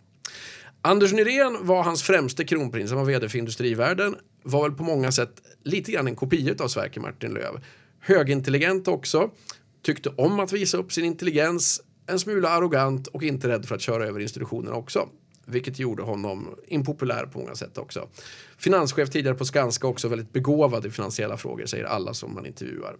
[0.86, 5.12] Anders Nyrén var hans främste kronprins, han var vd för Industrivärden, var väl på många
[5.12, 7.64] sätt lite grann en kopia av Sverker Martin Löv.
[8.00, 9.30] Högintelligent också,
[9.82, 13.80] tyckte om att visa upp sin intelligens, en smula arrogant och inte rädd för att
[13.80, 15.08] köra över institutionerna också.
[15.46, 18.08] Vilket gjorde honom impopulär på många sätt också.
[18.58, 22.96] Finanschef tidigare på Skanska också väldigt begåvad i finansiella frågor säger alla som man intervjuar.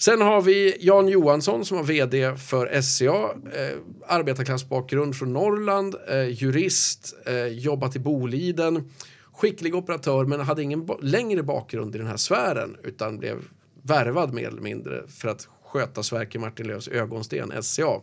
[0.00, 3.30] Sen har vi Jan Johansson som var vd för SCA.
[3.52, 8.90] Eh, arbetarklassbakgrund från Norrland, eh, jurist, eh, jobbat i Boliden.
[9.32, 13.38] Skicklig operatör men hade ingen ba längre bakgrund i den här sfären utan blev
[13.82, 18.00] värvad mer eller mindre för att sköta Sverker Martin-Löfs ögonsten, SCA.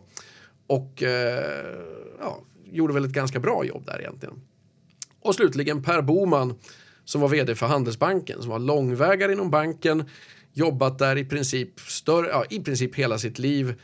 [0.66, 1.66] Och eh,
[2.20, 4.34] ja, gjorde väl ett ganska bra jobb där egentligen.
[5.20, 6.54] Och slutligen Per Boman
[7.04, 10.04] som var vd för Handelsbanken som var långvägare inom banken
[10.56, 13.74] jobbat där i princip, större, ja, i princip hela sitt liv.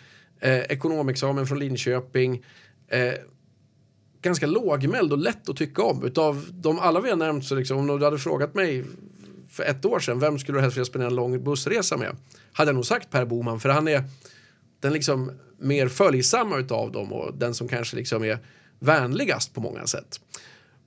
[0.41, 2.45] Eh, ekonomexamen från Linköping.
[2.89, 3.13] Eh,
[4.23, 6.05] ganska lågmäld och lätt att tycka om.
[6.05, 8.85] Utav de alla vi har nämnt så liksom, om du hade frågat mig
[9.49, 12.17] för ett år sedan, vem skulle du helst vilja spendera en lång bussresa med?
[12.53, 14.05] Hade jag nog sagt Per Boman, för han är
[14.81, 18.39] den liksom mer följsamma utav dem och den som kanske liksom är
[18.79, 20.21] vänligast på många sätt.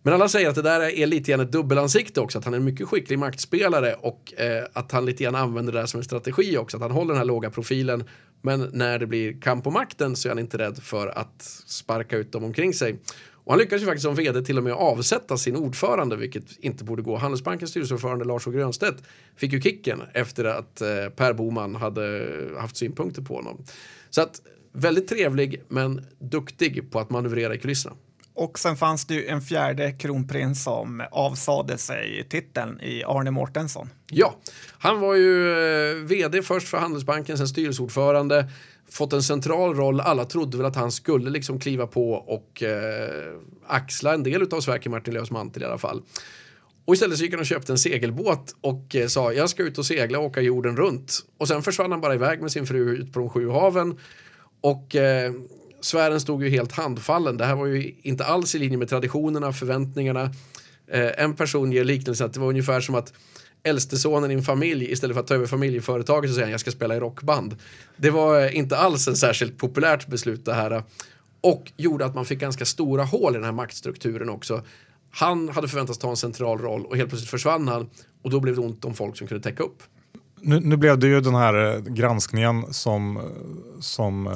[0.06, 2.58] Men alla säger att det där är lite grann ett dubbelansikte också, att han är
[2.58, 6.04] en mycket skicklig maktspelare och eh, att han lite grann använder det där som en
[6.04, 8.04] strategi också, att han håller den här låga profilen.
[8.42, 12.18] Men när det blir kamp om makten så är han inte rädd för att sparka
[12.18, 13.00] ut dem omkring sig.
[13.32, 16.84] Och han lyckas ju faktiskt som vd till och med avsätta sin ordförande, vilket inte
[16.84, 17.16] borde gå.
[17.18, 19.04] Handelsbankens styrelseordförande Lars Grönstedt
[19.36, 22.28] fick ju kicken efter att eh, Per Boman hade
[22.60, 23.64] haft synpunkter på honom.
[24.10, 24.42] Så att
[24.72, 27.96] väldigt trevlig, men duktig på att manövrera i kulisserna.
[28.36, 33.90] Och sen fanns det ju en fjärde kronprins som avsade sig titeln i Arne Mortensson.
[34.10, 34.36] Ja,
[34.78, 38.50] han var ju eh, vd först för Handelsbanken, sen styrelseordförande.
[38.90, 40.00] Fått en central roll.
[40.00, 43.34] Alla trodde väl att han skulle liksom kliva på och eh,
[43.68, 46.02] axla en del av Sverker Martin Löfs mantel i alla fall.
[46.86, 49.78] Och istället så gick han och köpte en segelbåt och eh, sa jag ska ut
[49.78, 51.20] och segla och åka jorden runt.
[51.38, 54.00] Och sen försvann han bara iväg med sin fru ut på de sju haven.
[54.62, 55.34] Och eh,
[55.86, 57.38] sfären stod ju helt handfallen.
[57.38, 60.24] Det här var ju inte alls i linje med traditionerna, förväntningarna.
[60.88, 63.14] Eh, en person ger liknelsen att det var ungefär som att
[63.64, 66.60] äldste sonen i en familj istället för att ta över familjeföretaget så säger han jag
[66.60, 67.56] ska spela i rockband.
[67.98, 70.72] Det var eh, inte alls en särskilt populärt beslut det här.
[70.72, 70.84] Eh,
[71.42, 74.62] och gjorde att man fick ganska stora hål i den här maktstrukturen också.
[75.12, 77.90] Han hade förväntats ta en central roll och helt plötsligt försvann han
[78.22, 79.84] och då blev det ont om folk som kunde täcka upp.
[80.42, 83.22] Nu, nu blev det ju den här eh, granskningen som,
[83.80, 84.28] som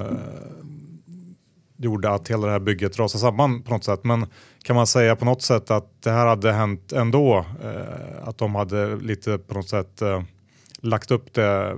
[1.79, 4.03] gjorde att hela det här bygget rasade samman på något sätt.
[4.03, 4.25] Men
[4.63, 7.45] kan man säga på något sätt att det här hade hänt ändå?
[7.63, 10.23] Eh, att de hade lite på något sätt eh,
[10.81, 11.77] lagt upp det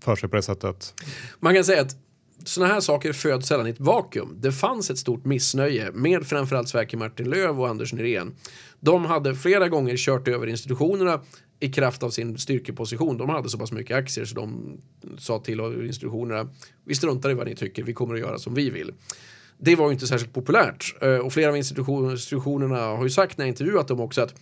[0.00, 0.94] för sig på det sättet?
[1.40, 1.96] Man kan säga att
[2.44, 4.36] sådana här saker föds sällan i ett vakuum.
[4.40, 8.34] Det fanns ett stort missnöje med framförallt Sverker Martin Löv och Anders Nyrén.
[8.80, 11.20] De hade flera gånger kört över institutionerna
[11.62, 13.16] i kraft av sin styrkeposition.
[13.16, 14.76] De hade så pass mycket aktier så de
[15.18, 16.48] sa till institutionerna
[16.84, 18.92] vi struntar i vad ni tycker, vi kommer att göra som vi vill.
[19.58, 23.44] Det var ju inte särskilt populärt eh, och flera av institutionerna har ju sagt när
[23.44, 24.34] jag intervjuat dem också att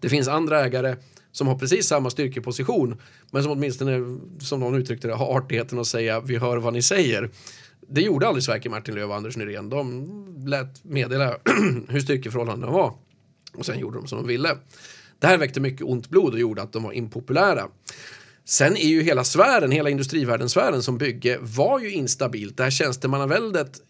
[0.00, 0.96] det finns andra ägare
[1.32, 3.00] som har precis samma styrkeposition
[3.30, 6.82] men som åtminstone, som någon uttryckte det, har artigheten att säga vi hör vad ni
[6.82, 7.30] säger.
[7.80, 9.70] Det gjorde aldrig Sverker Martin Löf och Anders Nyrén.
[9.70, 11.36] De lät meddela
[11.88, 12.94] hur styrkeförhållandena var
[13.54, 14.56] och sen gjorde de som de ville.
[15.18, 17.68] Det här väckte mycket ont blod och gjorde att de var impopulära.
[18.44, 22.56] Sen är ju hela sfären, hela industrivärldensfären som bygge var ju instabilt.
[22.56, 23.80] Det här tjänstemannaväldet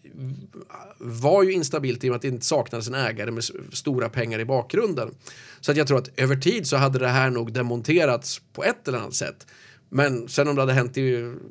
[0.97, 4.39] var ju instabilt i och med att det inte saknades en ägare med stora pengar
[4.39, 5.15] i bakgrunden.
[5.61, 8.87] Så att jag tror att över tid så hade det här nog demonterats på ett
[8.87, 9.47] eller annat sätt.
[9.89, 10.95] Men sen om det hade hänt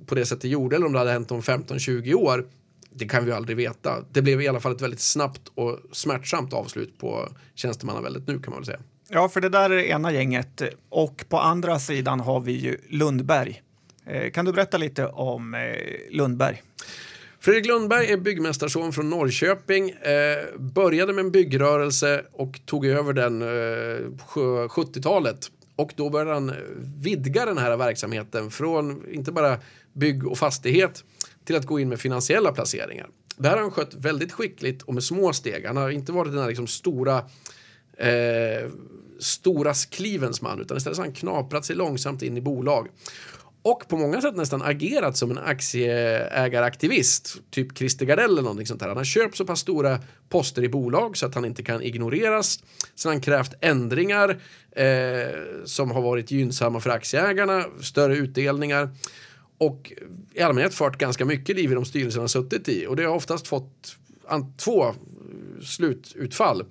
[0.06, 2.46] på det sättet det gjorde eller om det hade hänt om 15-20 år
[2.90, 4.04] det kan vi ju aldrig veta.
[4.12, 8.50] Det blev i alla fall ett väldigt snabbt och smärtsamt avslut på tjänstemannaväldet nu kan
[8.50, 8.80] man väl säga.
[9.14, 12.78] Ja, för det där är det ena gänget och på andra sidan har vi ju
[12.88, 13.62] Lundberg.
[14.06, 15.60] Eh, kan du berätta lite om eh,
[16.10, 16.62] Lundberg?
[17.40, 19.90] Fredrik Lundberg är byggmästarson från Norrköping.
[19.90, 23.46] Eh, började med en byggrörelse och tog över den eh,
[24.68, 25.50] 70-talet.
[25.76, 26.56] Och då började han eh,
[27.02, 29.58] vidga den här verksamheten från inte bara
[29.92, 31.04] bygg och fastighet
[31.44, 33.08] till att gå in med finansiella placeringar.
[33.36, 35.66] Det här har han skött väldigt skickligt och med små steg.
[35.66, 37.22] Han har inte varit den här liksom stora
[37.98, 38.70] eh,
[39.18, 42.88] stora klivens man utan istället har han knaprat sig långsamt in i bolag.
[43.62, 48.80] Och på många sätt nästan agerat som en aktieägaraktivist, typ Christer Gardell eller någonting sånt
[48.80, 48.88] här.
[48.88, 52.58] Han har köpt så pass stora poster i bolag så att han inte kan ignoreras.
[52.94, 54.40] Sen har han krävt ändringar
[54.72, 58.90] eh, som har varit gynnsamma för aktieägarna, större utdelningar
[59.58, 59.92] och
[60.34, 63.14] i allmänhet fört ganska mycket liv i de styrelser han suttit i och det har
[63.14, 63.96] oftast fått
[64.56, 64.94] två
[65.62, 66.64] slututfall.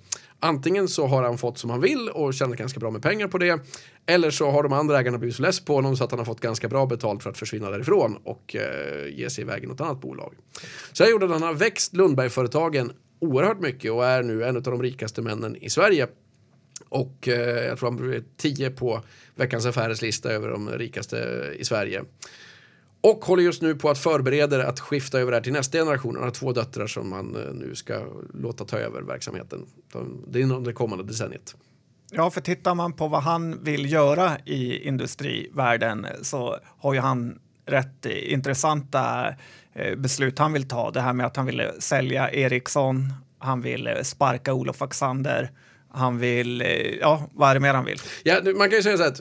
[0.44, 3.38] Antingen så har han fått som han vill och tjänat ganska bra med pengar på
[3.38, 3.60] det.
[4.06, 6.24] Eller så har de andra ägarna blivit så less på honom så att han har
[6.24, 9.80] fått ganska bra betalt för att försvinna därifrån och eh, ge sig iväg i något
[9.80, 10.34] annat bolag.
[10.92, 14.62] Så jag gjorde att han har växt Lundbergföretagen oerhört mycket och är nu en av
[14.62, 16.08] de rikaste männen i Sverige.
[16.88, 19.02] Och eh, jag tror han blev tio på
[19.34, 22.04] Veckans Affärers lista över de rikaste i Sverige.
[23.04, 26.14] Och håller just nu på att förbereda att skifta över det här till nästa generation.
[26.14, 28.02] Han har två döttrar som man eh, nu ska
[28.34, 29.66] låta ta över verksamheten.
[30.26, 31.56] Det är inom det kommande decenniet.
[32.10, 37.00] Ja, för tittar man på vad han vill göra i industrivärlden eh, så har ju
[37.00, 39.34] han rätt intressanta
[39.72, 40.90] eh, beslut han vill ta.
[40.90, 45.50] Det här med att han vill sälja Ericsson, han vill sparka Olof Axander
[45.94, 46.66] han vill, eh,
[47.00, 47.98] ja, vad är det mer han vill?
[48.22, 49.20] Ja, man kan ju säga så att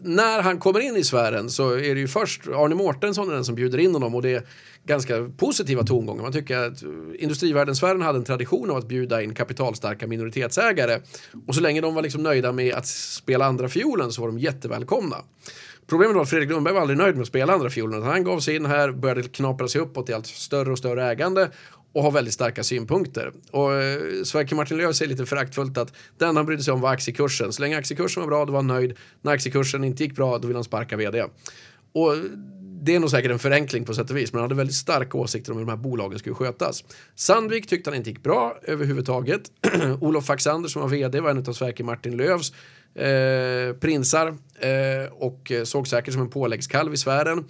[0.00, 3.44] när han kommer in i sfären så är det ju först Arne Mårtensson är den
[3.44, 4.42] som bjuder in honom och det är
[4.86, 6.22] ganska positiva tongångar.
[6.22, 11.00] Man tycker att eh, industrivärldensfären hade en tradition av att bjuda in kapitalstarka minoritetsägare
[11.46, 14.38] och så länge de var liksom nöjda med att spela andra fiolen så var de
[14.38, 15.16] jättevälkomna.
[15.86, 18.02] Problemet var att Fredrik Lundberg var aldrig nöjd med att spela andra fiolen.
[18.02, 21.50] Han gav sig in här, började knapra sig uppåt i allt större och större ägande
[21.92, 23.32] och har väldigt starka synpunkter.
[23.50, 26.90] Och eh, Sverker Martin Löf säger lite föraktfullt att den han brydde sig om var
[26.90, 27.52] aktiekursen.
[27.52, 28.96] Så länge aktiekursen var bra då var han nöjd.
[29.22, 31.24] När aktiekursen inte gick bra då ville han sparka vd.
[31.92, 32.20] Och eh,
[32.84, 35.18] det är nog säkert en förenkling på sätt och vis men han hade väldigt starka
[35.18, 36.84] åsikter om hur de här bolagen skulle skötas.
[37.14, 39.40] Sandvik tyckte han inte gick bra överhuvudtaget.
[40.00, 42.52] Olof Faxander som var vd var en av Sverker Martin-Löfs
[42.94, 44.26] eh, prinsar
[44.60, 47.44] eh, och eh, såg säkert som en påläggskalv i sfären.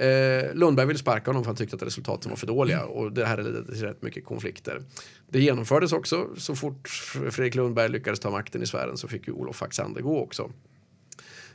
[0.00, 3.26] Eh, Lundberg ville sparka honom för han tyckte att resultaten var för dåliga och det
[3.26, 4.82] här ledde till rätt mycket konflikter.
[5.28, 6.28] Det genomfördes också.
[6.36, 6.88] Så fort
[7.30, 10.50] Fredrik Lundberg lyckades ta makten i sfären så fick ju Olof Faxander gå också.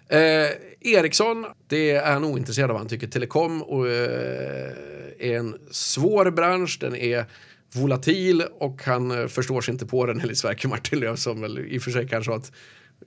[0.07, 0.49] Eh,
[0.81, 2.77] Ericsson, det är han ointresserad av.
[2.77, 4.71] Han tycker telekom och, eh,
[5.19, 6.77] är en svår bransch.
[6.81, 7.25] Den är
[7.73, 11.59] volatil och han eh, förstår sig inte på den enligt Sverker Martin Löf som väl
[11.59, 12.51] i och för sig kanske har ett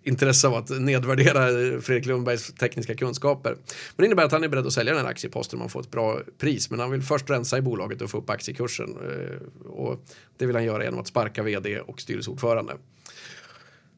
[0.09, 1.47] intresse av att nedvärdera
[1.81, 3.51] Fredrik Lundbergs tekniska kunskaper.
[3.51, 3.59] Men
[3.97, 5.91] det innebär att han är beredd att sälja den här aktieposten om han får ett
[5.91, 6.71] bra pris.
[6.71, 8.91] Men han vill först rensa i bolaget och få upp aktiekursen.
[8.91, 10.05] Eh, och
[10.39, 12.73] det vill han göra genom att sparka vd och styrelseordförande.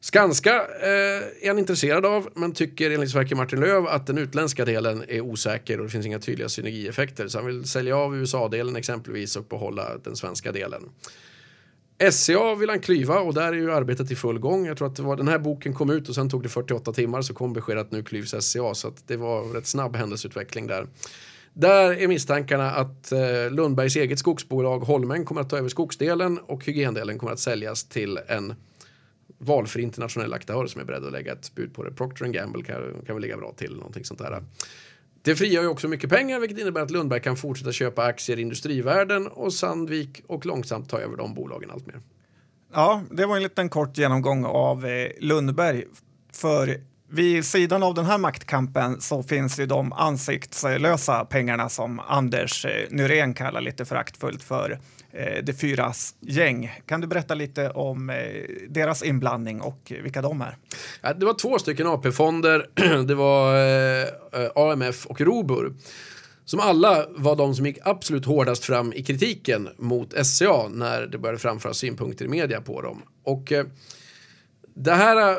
[0.03, 0.87] Skanska eh,
[1.41, 5.21] är han intresserad av men tycker enligt Sverker Martin Löv att den utländska delen är
[5.21, 7.27] osäker och det finns inga tydliga synergieffekter.
[7.27, 10.83] Så han vill sälja av USA-delen exempelvis och behålla den svenska delen.
[12.09, 14.65] SCA vill han klyva och där är ju arbetet i full gång.
[14.65, 16.93] Jag tror att det var, den här boken kom ut och sen tog det 48
[16.93, 20.67] timmar så kom beskedet att nu klyvs SCA så att det var rätt snabb händelseutveckling
[20.67, 20.87] där.
[21.53, 26.65] Där är misstankarna att eh, Lundbergs eget skogsbolag Holmen kommer att ta över skogsdelen och
[26.65, 28.53] hygiendelen kommer att säljas till en
[29.37, 31.91] valfri internationell aktör som är beredd att lägga ett bud på det.
[31.91, 34.43] Procter Gamble kan, kan väl ligga bra till, någonting sånt där.
[35.23, 38.41] Det frigör ju också mycket pengar vilket innebär att Lundberg kan fortsätta köpa aktier i
[38.41, 41.99] industrivärden och Sandvik och långsamt ta över de bolagen allt mer.
[42.73, 45.83] Ja, det var en liten kort genomgång av eh, Lundberg.
[46.33, 46.77] För
[47.09, 52.71] vid sidan av den här maktkampen så finns ju de ansiktslösa pengarna som Anders eh,
[52.89, 54.79] Nyrén kallar lite föraktfullt för
[55.13, 56.71] eh, de fyras gäng.
[56.85, 58.15] Kan du berätta lite om eh,
[58.69, 60.57] deras inblandning och vilka de är?
[61.01, 62.67] Ja, det var två stycken AP-fonder.
[63.07, 63.55] Det var
[64.33, 65.73] eh, AMF och Robur.
[66.45, 71.17] Som alla var de som gick absolut hårdast fram i kritiken mot SCA när det
[71.17, 73.01] började framföras synpunkter i media på dem.
[73.23, 73.65] Och eh,
[74.73, 75.37] det här eh,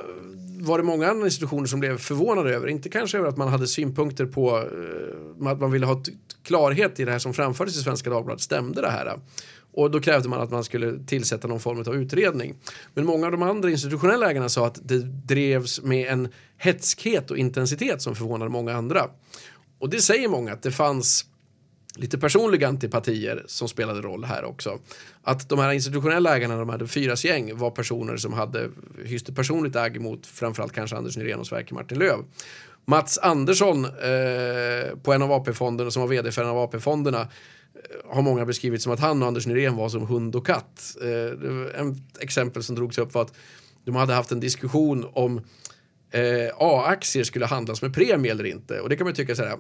[0.61, 2.66] var det många andra institutioner som blev förvånade över.
[2.66, 6.02] Inte kanske över att man hade synpunkter på eh, att man ville ha
[6.42, 8.42] klarhet i det här som framfördes i Svenska Dagbladet.
[8.42, 9.18] Stämde det här?
[9.72, 12.54] Och då krävde man att man skulle tillsätta någon form av utredning.
[12.94, 17.38] Men många av de andra institutionella ägarna sa att det drevs med en hetskhet och
[17.38, 19.11] intensitet som förvånade många andra.
[19.78, 21.26] Och det säger många att det fanns
[21.96, 24.78] lite personliga antipatier som spelade roll här också.
[25.22, 28.68] Att de här institutionella ägarna, de hade fyras gäng, var personer som hade
[29.04, 32.18] hyste personligt agg mot framförallt kanske Anders Nyrén och Sverker Martin Löv.
[32.85, 37.28] Mats Andersson eh, på en av AP-fonderna som var vd för en av AP-fonderna
[37.74, 40.96] Eh, har många beskrivit som att han och Anders Nyrén var som hund och katt.
[41.02, 43.35] Eh, ett exempel som drogs upp var att
[43.85, 45.38] de hade haft en diskussion om
[46.11, 48.80] eh, A-aktier skulle handlas med premie eller inte.
[48.80, 49.58] Och det kan man tycka så här,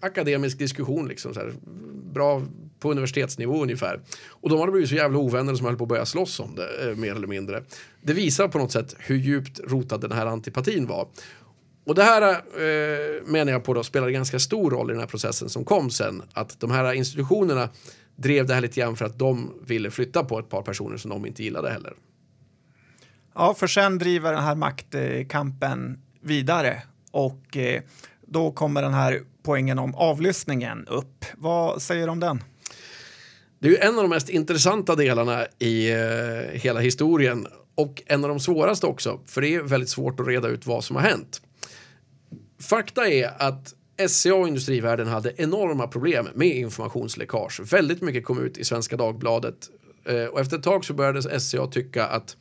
[0.00, 1.34] akademisk diskussion liksom.
[1.34, 1.52] Så här,
[2.12, 2.42] bra
[2.80, 4.00] på universitetsnivå ungefär.
[4.28, 6.90] Och de hade blivit så jävla ovänner som höll på att börja slåss om det,
[6.90, 7.62] eh, mer eller mindre.
[8.02, 11.08] Det visar på något sätt hur djupt rotad den här antipatin var.
[11.90, 15.06] Och det här eh, menar jag på då spelade ganska stor roll i den här
[15.06, 16.22] processen som kom sen.
[16.32, 17.68] Att de här institutionerna
[18.16, 21.10] drev det här lite grann för att de ville flytta på ett par personer som
[21.10, 21.92] de inte gillade heller.
[23.34, 27.82] Ja, för sen driver den här maktkampen vidare och eh,
[28.26, 31.24] då kommer den här poängen om avlyssningen upp.
[31.34, 32.44] Vad säger du om den?
[33.58, 38.24] Det är ju en av de mest intressanta delarna i eh, hela historien och en
[38.24, 41.02] av de svåraste också, för det är väldigt svårt att reda ut vad som har
[41.02, 41.42] hänt.
[42.62, 43.74] Fakta är att
[44.08, 47.60] SCA och Industrivärden hade enorma problem med informationsläckage.
[47.72, 49.70] Väldigt mycket kom ut i Svenska Dagbladet
[50.04, 52.36] eh, och efter ett tag så började SCA tycka att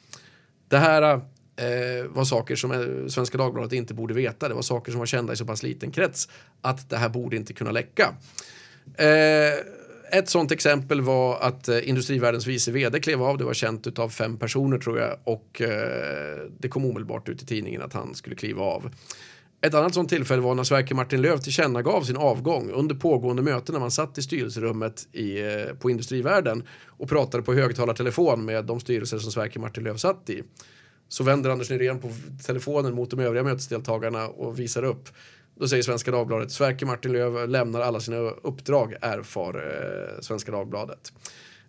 [0.67, 4.47] det här eh, var saker som eh, Svenska Dagbladet inte borde veta.
[4.47, 6.29] Det var saker som var kända i så pass liten krets
[6.61, 8.13] att det här borde inte kunna läcka.
[8.97, 9.53] Eh,
[10.11, 13.37] ett sånt exempel var att eh, Industrivärldens vice vd klev av.
[13.37, 17.45] Det var känt av fem personer tror jag och eh, det kom omedelbart ut i
[17.45, 18.91] tidningen att han skulle kliva av.
[19.61, 23.79] Ett annat sånt tillfälle var när Sverker Martin-Löf tillkännagav sin avgång under pågående möte när
[23.79, 29.17] man satt i styrelserummet i, eh, på Industrivärden och pratade på högtalartelefon med de styrelser
[29.17, 30.43] som Sverker Martin-Löf satt i.
[31.07, 32.11] Så vänder Anders Nyrén på
[32.45, 35.09] telefonen mot de övriga mötesdeltagarna och visar upp.
[35.55, 41.13] Då säger Svenska Dagbladet, Sverker Martin-Löf lämnar alla sina uppdrag, erfar eh, Svenska Dagbladet.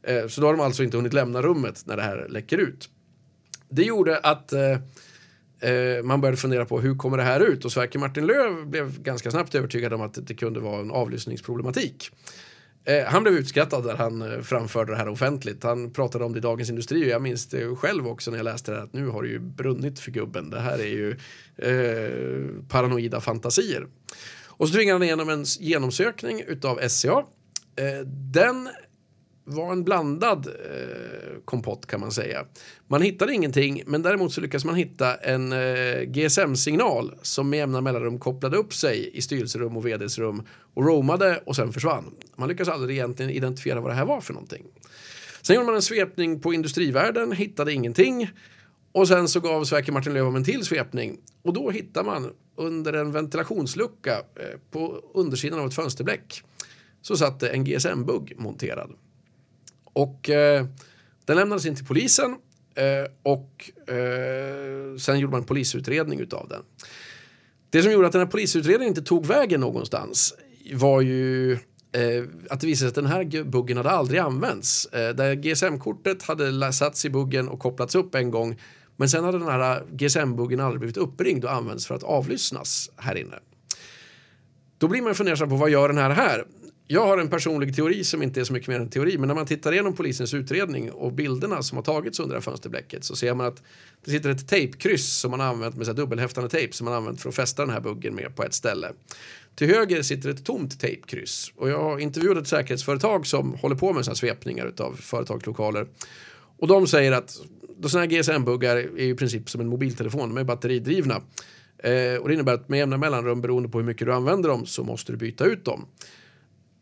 [0.03, 2.89] Eh, så då har de alltså inte hunnit lämna rummet när det här läcker ut.
[3.69, 4.79] Det gjorde att eh,
[5.61, 9.03] eh man började fundera på hur kommer det här ut och Sverker Martin Löv blev
[9.03, 12.11] ganska snabbt övertygad om att det kunde vara en avlyssningsproblematik.
[12.85, 15.63] Eh, han blev utskrattad när han eh, framförde det här offentligt.
[15.63, 18.45] Han pratade om det i Dagens Industri och jag minns det själv också när jag
[18.45, 20.51] läste det här att nu har det ju brunnit för gubben.
[20.51, 21.11] Det här är ju
[21.57, 23.87] eh, paranoida fantasier.
[24.47, 27.25] Och så tvingade han igenom en genomsökning utav SCA.
[27.77, 28.69] Eh, den
[29.51, 32.45] var en blandad eh, kompott kan man säga.
[32.89, 37.81] Man hittade ingenting, men däremot så lyckades man hitta en eh, GSM-signal som med jämna
[37.81, 40.43] mellanrum kopplade upp sig i styrelserum och vd-rum
[40.75, 42.15] och roamade och sen försvann.
[42.37, 44.65] Man lyckades aldrig egentligen identifiera vad det här var för någonting.
[45.43, 48.31] Sen gjorde man en svepning på industrivärlden, hittade ingenting
[48.93, 52.93] och sen så gav Sverker Martin Löf en till svepning och då hittar man under
[52.93, 56.43] en ventilationslucka eh, på undersidan av ett fönsterbläck
[57.03, 58.91] så satt det en GSM-bugg monterad.
[59.93, 60.67] Och eh,
[61.25, 62.37] den lämnades in till polisen
[62.75, 66.63] eh, och eh, sen gjorde man en polisutredning utav den.
[67.71, 70.35] Det som gjorde att den här polisutredningen inte tog vägen någonstans
[70.75, 74.87] var ju eh, att det visade sig att den här buggen hade aldrig använts.
[74.87, 78.57] Eh, där GSM-kortet hade satts i buggen och kopplats upp en gång
[79.01, 82.91] men sen hade den här eh, GSM-buggen aldrig blivit uppringd och använts för att avlyssnas
[82.97, 83.39] här inne.
[84.79, 86.45] Då blir man fundersam på vad gör den här här?
[86.93, 89.35] Jag har en personlig teori som inte är så mycket mer än teori, men när
[89.35, 93.17] man tittar igenom polisens utredning och bilderna som har tagits under det här fönsterblecket så
[93.17, 93.63] ser man att
[94.05, 96.99] det sitter ett tejpkryss som man har använt med så dubbelhäftande tejp som man har
[96.99, 98.93] använt för att fästa den här buggen med på ett ställe.
[99.55, 101.53] Till höger sitter ett tomt tejpkryss.
[101.57, 105.87] Och jag har intervjuat ett säkerhetsföretag som håller på med sådana svepningar av företagslokaler.
[106.59, 107.31] Och de säger att
[107.83, 111.23] sådana här GSM-buggar är i princip som en mobiltelefon, de är batteridrivna.
[111.79, 114.67] Eh, och det innebär att med jämna mellanrum, beroende på hur mycket du använder dem,
[114.67, 115.87] så måste du byta ut dem.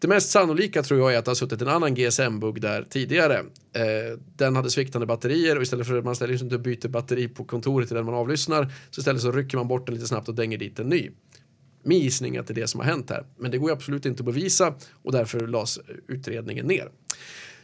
[0.00, 3.38] Det mest sannolika tror jag är att det har suttit en annan GSM-bugg där tidigare.
[3.72, 6.88] Eh, den hade sviktande batterier och istället för att man ställer sig inte och byter
[6.88, 10.06] batteri på kontoret till den man avlyssnar så istället så rycker man bort den lite
[10.06, 11.10] snabbt och dänger dit en ny.
[11.82, 13.26] Min gissning är att det är det som har hänt här.
[13.38, 15.78] Men det går absolut inte att bevisa och därför lades
[16.08, 16.88] utredningen ner.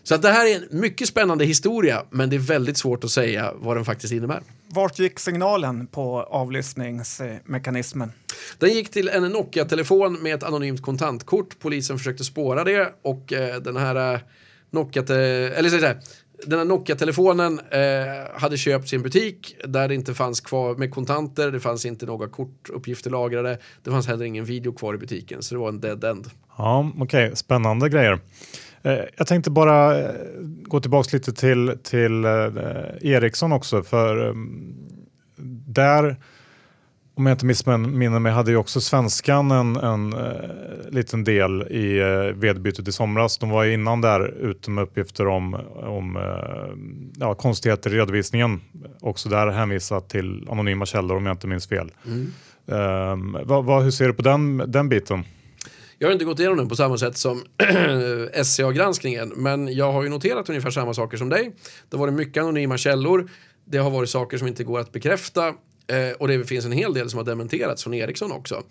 [0.03, 3.11] Så att det här är en mycket spännande historia men det är väldigt svårt att
[3.11, 4.43] säga vad den faktiskt innebär.
[4.68, 8.12] Vart gick signalen på avlyssningsmekanismen?
[8.59, 11.59] Den gick till en Nokia-telefon med ett anonymt kontantkort.
[11.59, 14.20] Polisen försökte spåra det och eh, den här eh,
[14.70, 16.01] Nokia, eller så här,
[16.47, 21.51] den här Nokia-telefonen eh, hade köpt sin butik där det inte fanns kvar med kontanter,
[21.51, 25.55] det fanns inte några kortuppgifter lagrade, det fanns heller ingen video kvar i butiken, så
[25.55, 26.30] det var en dead end.
[26.59, 27.36] Ja, okej, okay.
[27.36, 28.20] spännande grejer.
[28.82, 30.14] Eh, jag tänkte bara eh,
[30.62, 32.30] gå tillbaka lite till, till eh,
[33.01, 34.74] Ericsson också, för ehm,
[35.66, 36.16] där
[37.17, 42.03] om jag inte missminner mig hade ju också svenskan en, en uh, liten del i
[42.03, 43.39] uh, vedbytet i somras.
[43.39, 46.23] De var innan där ute med uppgifter om, om uh,
[47.17, 48.61] ja, konstigheter i redovisningen.
[49.01, 51.93] Också där hänvisat till anonyma källor om jag inte minns fel.
[52.07, 52.33] Mm.
[52.73, 55.25] Uh, vad, vad, hur ser du på den, den biten?
[55.99, 57.43] Jag har inte gått igenom den på samma sätt som
[58.45, 61.53] SCA-granskningen, men jag har ju noterat ungefär samma saker som dig.
[61.91, 63.31] Det har varit mycket anonyma källor.
[63.65, 65.55] Det har varit saker som inte går att bekräfta
[65.87, 68.62] Eh, och det finns en hel del som har dementerats från Ericsson också.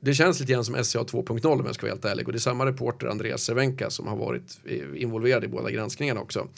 [0.00, 2.26] Det känns lite grann som SCA 2.0 om jag ska vara helt ärlig.
[2.26, 4.58] Och det är samma reporter, Andreas Cervenka, som har varit
[4.94, 6.48] involverad i båda granskningarna också.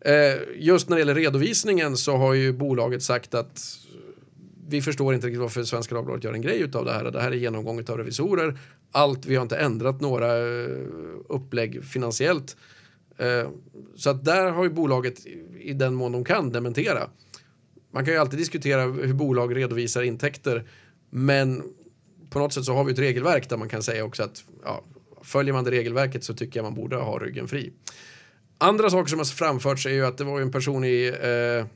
[0.00, 0.14] Eh,
[0.56, 3.78] just när det gäller redovisningen så har ju bolaget sagt att
[4.68, 7.04] vi förstår inte riktigt varför Svenska Dagbladet gör en grej av det här.
[7.04, 8.58] Det här är genomgånget av revisorer.
[8.92, 10.68] Allt, vi har inte ändrat några eh,
[11.28, 12.56] upplägg finansiellt.
[13.18, 13.48] Eh,
[13.96, 15.26] så att där har ju bolaget
[15.60, 17.08] i den mån de kan dementera.
[17.94, 20.64] Man kan ju alltid diskutera hur bolag redovisar intäkter,
[21.10, 21.62] men
[22.30, 24.84] på något sätt så har vi ett regelverk där man kan säga också att ja,
[25.22, 27.72] följer man det regelverket så tycker jag man borde ha ryggen fri.
[28.58, 31.66] Andra saker som har framförts är ju att det var en person i eh,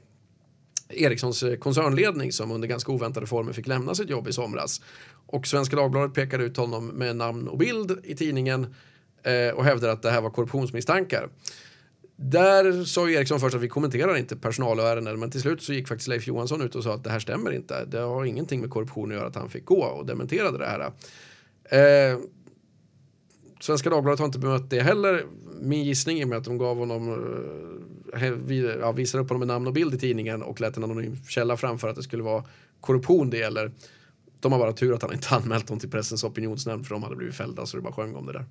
[1.05, 4.81] Ericssons eh, koncernledning som under ganska oväntade former fick lämna sitt jobb i somras.
[5.27, 8.75] Och Svenska Dagbladet pekade ut honom med namn och bild i tidningen
[9.23, 11.29] eh, och hävdade att det här var korruptionsmisstankar.
[12.21, 15.89] Där sa ju Eriksson först att vi kommenterar inte personalärenden men till slut så gick
[15.89, 17.85] faktiskt Leif Johansson ut och sa att det här stämmer inte.
[17.85, 20.81] Det har ingenting med korruption att göra att han fick gå och dementerade det här.
[21.65, 22.19] Eh,
[23.61, 25.27] Svenska Dagbladet har inte bemött det heller.
[25.61, 27.09] Min gissning är med att de gav honom,
[28.15, 28.33] eh,
[28.81, 31.57] ja, visade upp honom med namn och bild i tidningen och lät en anonym källa
[31.57, 32.45] framföra att det skulle vara
[32.81, 33.73] korruption det gäller.
[34.41, 37.17] De har bara tur att han inte anmält dem till pressens opinionsnämnd för de hade
[37.17, 38.45] blivit fällda så det bara sjöng om det där.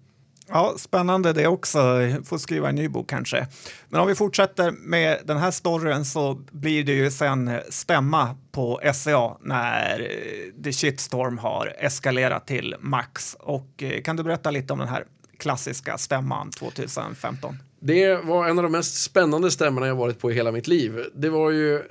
[0.49, 1.79] Ja, spännande det också.
[2.25, 3.47] Får skriva en ny bok kanske.
[3.89, 8.81] Men om vi fortsätter med den här storyn så blir det ju sen stämma på
[8.93, 13.35] SCA när eh, The Shitstorm har eskalerat till max.
[13.39, 15.05] Och eh, kan du berätta lite om den här
[15.37, 17.57] klassiska stämman 2015?
[17.79, 21.05] Det var en av de mest spännande stämmorna jag varit på i hela mitt liv.
[21.15, 21.83] Det var ju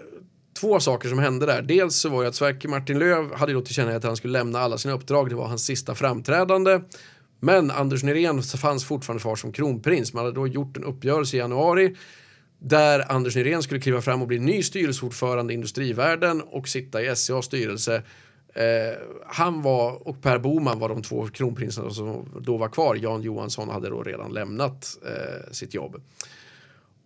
[0.61, 1.63] två saker som hände där.
[1.63, 4.59] Dels så var det att Sverker Martin Löv hade då tillkännagett att han skulle lämna
[4.59, 5.29] alla sina uppdrag.
[5.29, 6.81] Det var hans sista framträdande.
[7.41, 10.13] Men Anders Nyrén fanns fortfarande kvar som kronprins.
[10.13, 11.97] Man hade då gjort en uppgörelse i januari
[12.59, 17.17] där Anders Nyrén skulle kliva fram och bli ny styrelseordförande i Industrivärden och sitta i
[17.17, 18.03] SCAs styrelse.
[18.55, 22.95] Eh, han var, och Per Boman var de två kronprinsarna som då var kvar.
[22.95, 26.03] Jan Johansson hade då redan lämnat eh, sitt jobb.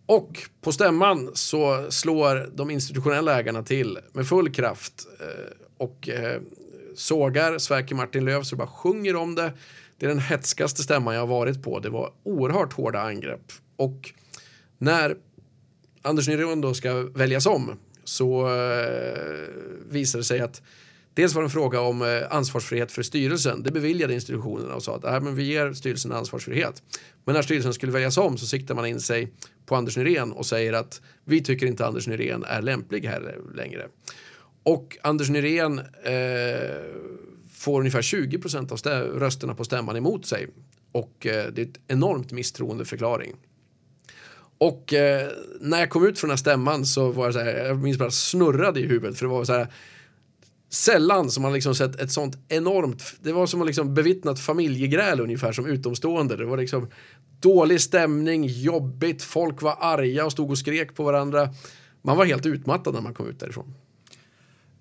[0.05, 6.41] Och på stämman så slår de institutionella ägarna till med full kraft eh, och eh,
[6.95, 9.53] sågar Sverker Martin-Löf så det bara sjunger om det.
[10.01, 11.79] Det är den hetskaste stämman jag har varit på.
[11.79, 13.51] Det var oerhört hårda angrepp.
[13.75, 14.13] Och
[14.77, 15.17] när
[16.01, 19.47] Anders Nyrén då ska väljas om så eh,
[19.89, 20.61] visar det sig att
[21.13, 23.63] dels var det en fråga om eh, ansvarsfrihet för styrelsen.
[23.63, 26.83] Det beviljade institutionerna och sa att äh, men vi ger styrelsen ansvarsfrihet.
[27.25, 29.31] Men när styrelsen skulle väljas om så siktar man in sig
[29.65, 33.87] på Anders Nyrén och säger att vi tycker inte Anders Nyrén är lämplig här längre.
[34.63, 37.11] Och Anders Nyrén eh,
[37.61, 40.47] får ungefär 20 procent av rösterna på stämman emot sig.
[40.91, 43.35] Och eh, det är ett enormt misstroendeförklaring.
[44.57, 47.65] Och eh, när jag kom ut från den här stämman så var det så här,
[47.65, 49.73] jag minns bara snurrade i huvudet för det var så här
[50.69, 55.19] sällan som man liksom sett ett sånt enormt, det var som att liksom bevittnat familjegräl
[55.19, 56.35] ungefär som utomstående.
[56.35, 56.89] Det var liksom
[57.39, 61.49] dålig stämning, jobbigt, folk var arga och stod och skrek på varandra.
[62.01, 63.73] Man var helt utmattad när man kom ut därifrån.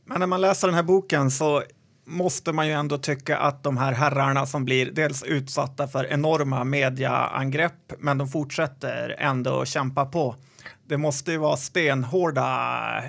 [0.05, 1.63] Men när man läser den här boken så
[2.11, 6.65] måste man ju ändå tycka att de här herrarna som blir dels utsatta för enorma
[6.65, 10.37] mediaangrepp, men de fortsätter ändå kämpa på.
[10.89, 13.03] Det måste ju vara stenhårda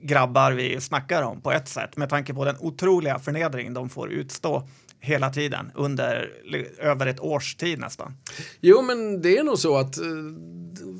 [0.00, 4.10] grabbar vi snackar om på ett sätt med tanke på den otroliga förnedring de får
[4.10, 4.68] utstå
[5.00, 6.32] hela tiden under
[6.78, 8.16] över ett års tid nästan.
[8.60, 10.04] Jo, men det är nog så att eh,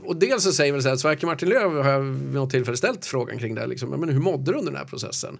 [0.05, 2.77] och dels så säger väl så här, Sverker Martin Löf har jag vid något tillfälle
[2.77, 5.39] ställt frågan kring det liksom, men hur mådde du under den här processen?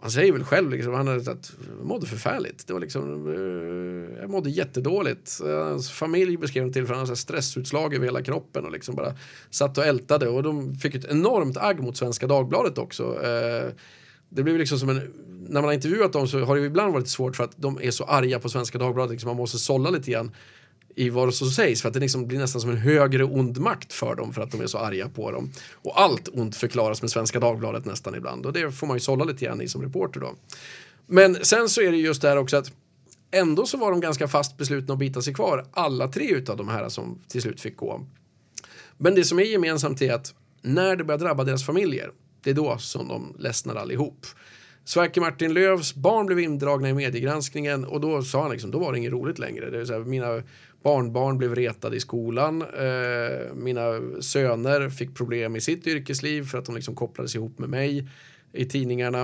[0.00, 2.66] Han säger väl själv liksom, han hade att jag mådde förfärligt.
[2.66, 5.40] Det var liksom, uh, jag mådde jättedåligt.
[5.42, 9.14] Hans familj beskrev det till för han hade stressutslag över hela kroppen och liksom bara
[9.50, 13.04] satt och ältade och de fick ett enormt agg mot Svenska Dagbladet också.
[13.04, 13.72] Uh,
[14.28, 15.12] det blev liksom som en,
[15.48, 17.90] när man har intervjuat dem så har det ibland varit svårt för att de är
[17.90, 20.30] så arga på Svenska Dagbladet, liksom man måste sålla lite grann
[20.94, 23.92] i vad som sägs för att det liksom blir nästan som en högre ond makt
[23.92, 25.52] för dem för att de är så arga på dem.
[25.74, 29.24] Och allt ont förklaras med Svenska Dagbladet nästan ibland och det får man ju sålla
[29.24, 30.34] lite grann i som reporter då.
[31.06, 32.72] Men sen så är det just där också att
[33.30, 36.68] ändå så var de ganska fast beslutna att bita sig kvar, alla tre utav de
[36.68, 38.06] här som till slut fick gå.
[38.96, 42.10] Men det som är gemensamt är att när det börjar drabba deras familjer,
[42.42, 44.26] det är då som de ledsnar allihop.
[44.84, 48.92] Sverker Martin Lövs barn blev indragna i mediegranskningen och då sa han liksom, då var
[48.92, 49.70] det inget roligt längre.
[49.70, 50.42] Det vill säga, mina
[50.82, 52.62] barnbarn blev retade i skolan.
[52.62, 57.68] Eh, mina söner fick problem i sitt yrkesliv för att de liksom kopplades ihop med
[57.68, 58.08] mig
[58.52, 59.22] i tidningarna.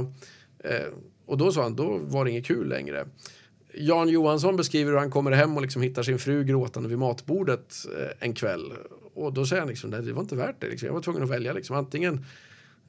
[0.58, 0.86] Eh,
[1.26, 3.06] och då sa han, då var det inget kul längre.
[3.74, 7.74] Jan Johansson beskriver hur han kommer hem och liksom hittar sin fru gråtande vid matbordet
[7.98, 8.72] eh, en kväll.
[9.14, 10.68] Och då säger han liksom, det var inte värt det.
[10.68, 10.86] Liksom.
[10.86, 11.52] Jag var tvungen att välja.
[11.52, 11.76] Liksom.
[11.76, 12.24] Antingen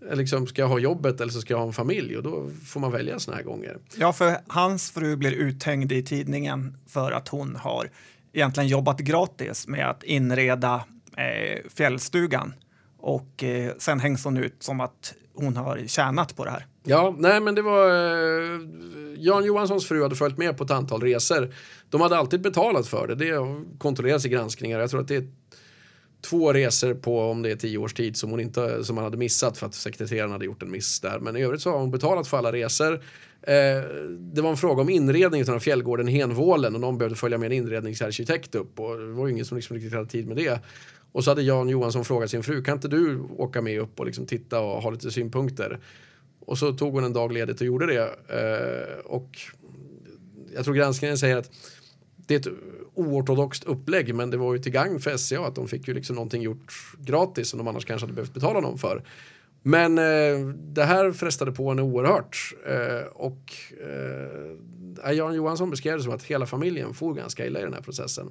[0.09, 2.49] eh, liksom, ska jag ha jobbet eller så ska jag ha en familj och då
[2.65, 3.77] får man välja såna här gånger.
[3.97, 7.89] Ja, för hans fru blir uthängd i tidningen för att hon har
[8.37, 10.83] egentligen jobbat gratis med att inreda
[11.17, 12.53] eh, fjällstugan
[12.97, 16.65] och eh, sen hängs hon ut som att hon har tjänat på det här.
[16.83, 18.59] Ja, nej men det var eh,
[19.17, 21.53] Jan Johanssons fru hade följt med på ett antal resor.
[21.89, 23.15] De hade alltid betalat för det.
[23.15, 23.33] Det
[23.77, 24.79] kontrolleras i granskningar.
[24.79, 25.27] Jag tror att det är
[26.21, 29.17] två resor på om det är tio års tid som hon inte som han hade
[29.17, 31.19] missat för att sekreteraren hade gjort en miss där.
[31.19, 33.03] Men i övrigt så har hon betalat för alla resor.
[33.47, 33.83] Eh,
[34.19, 37.57] det var en fråga om inredning av fjällgården Henvålen och någon behövde följa med en
[37.57, 40.59] inredningsarkitekt upp och det var ju ingen som liksom riktigt hade tid med det.
[41.11, 44.05] Och så hade Jan Johansson frågat sin fru, kan inte du åka med upp och
[44.05, 45.79] liksom titta och ha lite synpunkter?
[46.39, 48.03] Och så tog hon en dag ledigt och gjorde det.
[48.29, 49.37] Eh, och
[50.55, 51.51] jag tror granskningen säger att
[52.15, 52.57] det är ett
[52.93, 56.15] oortodoxt upplägg men det var ju till gagn för SCA att de fick ju liksom
[56.15, 59.03] någonting gjort gratis som de annars kanske hade behövt betala någon för.
[59.67, 63.53] Men eh, det här frestade på henne oerhört eh, och
[65.03, 67.81] eh, Jan Johansson beskrev det som att hela familjen får ganska illa i den här
[67.81, 68.29] processen.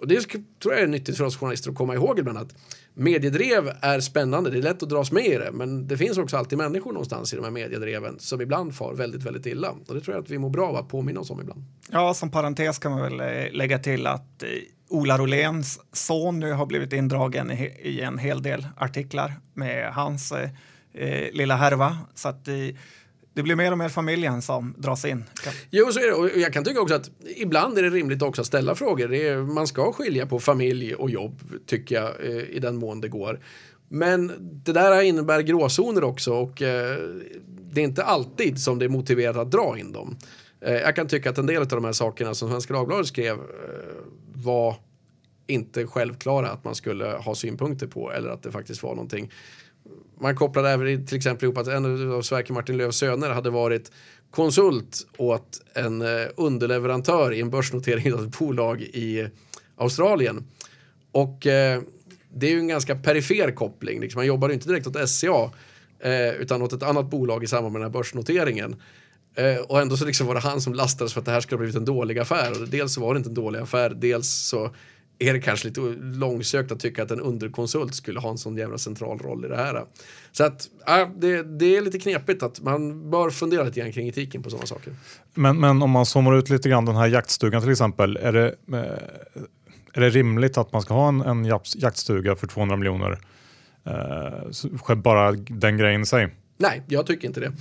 [0.00, 0.20] Och det
[0.62, 2.54] tror jag är nyttigt för oss journalister att komma ihåg ibland att
[2.94, 6.36] mediedrev är spännande, det är lätt att dras med i det men det finns också
[6.36, 10.00] alltid människor någonstans i de här mediedreven som ibland far väldigt, väldigt illa och det
[10.00, 11.64] tror jag att vi mår bra av att påminna oss om ibland.
[11.90, 14.48] Ja, som parentes kan man väl eh, lägga till att eh,
[14.90, 21.32] Ola Roléns son nu har blivit indragen i en hel del artiklar med hans eh,
[21.32, 21.98] lilla härva.
[22.14, 22.54] Så att eh,
[23.34, 25.24] det blir mer och mer familjen som dras in.
[25.70, 26.12] Jo, så är det.
[26.12, 29.12] Och jag kan tycka också att ibland är det rimligt också att ställa frågor.
[29.12, 33.08] Är, man ska skilja på familj och jobb, tycker jag, eh, i den mån det
[33.08, 33.40] går.
[33.88, 36.98] Men det där innebär gråzoner också och eh,
[37.46, 40.16] det är inte alltid som det är motiverat att dra in dem.
[40.60, 43.34] Eh, jag kan tycka att en del av de här sakerna som Svenska Dagbladet skrev
[43.34, 43.40] eh,
[44.42, 44.76] var
[45.46, 49.30] inte självklara att man skulle ha synpunkter på eller att det faktiskt var någonting
[50.20, 53.92] man kopplade även till exempel ihop att en av Sverker Martin-Löfs söner hade varit
[54.30, 59.28] konsult åt en eh, underleverantör i en börsnotering av ett bolag i
[59.76, 60.44] Australien.
[61.12, 61.82] Och eh,
[62.34, 64.00] det är ju en ganska perifer koppling.
[64.00, 65.50] Liksom, man jobbar ju inte direkt åt SCA
[65.98, 68.76] eh, utan åt ett annat bolag i samband med den här börsnoteringen.
[69.34, 71.56] Eh, och ändå så liksom var det han som lastades för att det här skulle
[71.56, 72.62] ha blivit en dålig affär.
[72.62, 74.70] Och dels så var det inte en dålig affär, dels så
[75.18, 78.78] är det kanske lite långsökt att tycka att en underkonsult skulle ha en sån jävla
[78.78, 79.84] central roll i det här.
[80.32, 84.08] Så att äh, det, det är lite knepigt att man bör fundera lite grann kring
[84.08, 84.92] etiken på sådana saker.
[85.34, 88.16] Men, men om man zoomar ut lite grann den här jaktstugan till exempel.
[88.16, 88.80] Är det, eh,
[89.92, 91.44] är det rimligt att man ska ha en, en
[91.76, 93.18] jaktstuga för 200 miljoner?
[93.86, 96.28] Eh, bara den grejen i sig?
[96.60, 97.52] Nej, jag tycker inte det.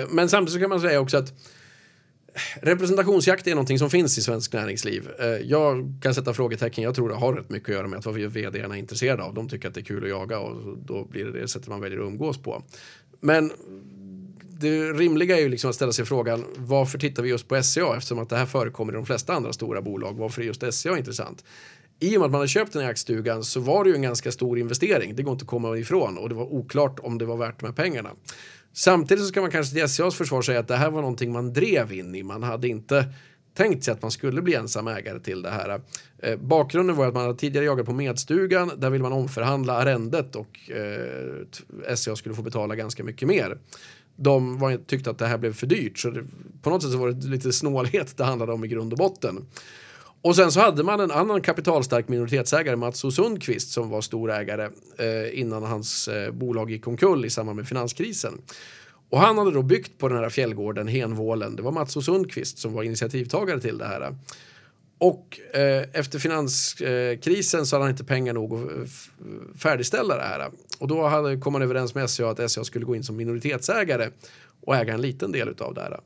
[0.00, 1.32] Eh, men samtidigt så kan man säga också att
[2.62, 5.08] representationsjakt är någonting som finns i svensk näringsliv.
[5.20, 6.84] Eh, jag kan sätta frågetecken.
[6.84, 9.34] Jag tror det har rätt mycket att göra med att vad vd är intresserade av.
[9.34, 11.80] De tycker att det är kul att jaga och då blir det det sättet man
[11.80, 12.62] väljer att umgås på.
[13.20, 13.52] Men
[14.60, 17.96] det rimliga är ju liksom att ställa sig frågan varför tittar vi just på SCA
[17.96, 20.14] eftersom att det här förekommer i de flesta andra stora bolag.
[20.16, 21.44] Varför är just SCA intressant?
[22.00, 24.02] I och med att man har köpt den här jaktstugan så var det ju en
[24.02, 25.16] ganska stor investering.
[25.16, 27.66] Det går inte att komma ifrån och det var oklart om det var värt de
[27.66, 28.10] här pengarna.
[28.72, 31.52] Samtidigt så ska man kanske till SCAs försvar säga att det här var någonting man
[31.52, 32.22] drev in i.
[32.22, 33.04] Man hade inte
[33.54, 35.80] tänkt sig att man skulle bli ensam ägare till det här.
[36.18, 38.72] Eh, bakgrunden var att man hade tidigare jagat på Medstugan.
[38.76, 43.58] Där ville man omförhandla arrendet och eh, SCA skulle få betala ganska mycket mer.
[44.16, 46.24] De var, tyckte att det här blev för dyrt så det,
[46.62, 49.46] på något sätt så var det lite snålhet det handlade om i grund och botten.
[50.22, 54.30] Och sen så hade man en annan kapitalstark minoritetsägare, Mats O Sundqvist, som var stor
[54.30, 58.42] ägare eh, innan hans eh, bolag gick omkull i samband med finanskrisen.
[59.10, 61.56] Och han hade då byggt på den här fjällgården, Henvålen.
[61.56, 64.14] Det var Mats O Sundqvist som var initiativtagare till det här.
[64.98, 70.50] Och eh, efter finanskrisen så hade han inte pengar nog att eh, färdigställa det här.
[70.78, 74.10] Och då hade, kom man överens med SCA att SCA skulle gå in som minoritetsägare
[74.68, 76.00] och äga en liten del av det här.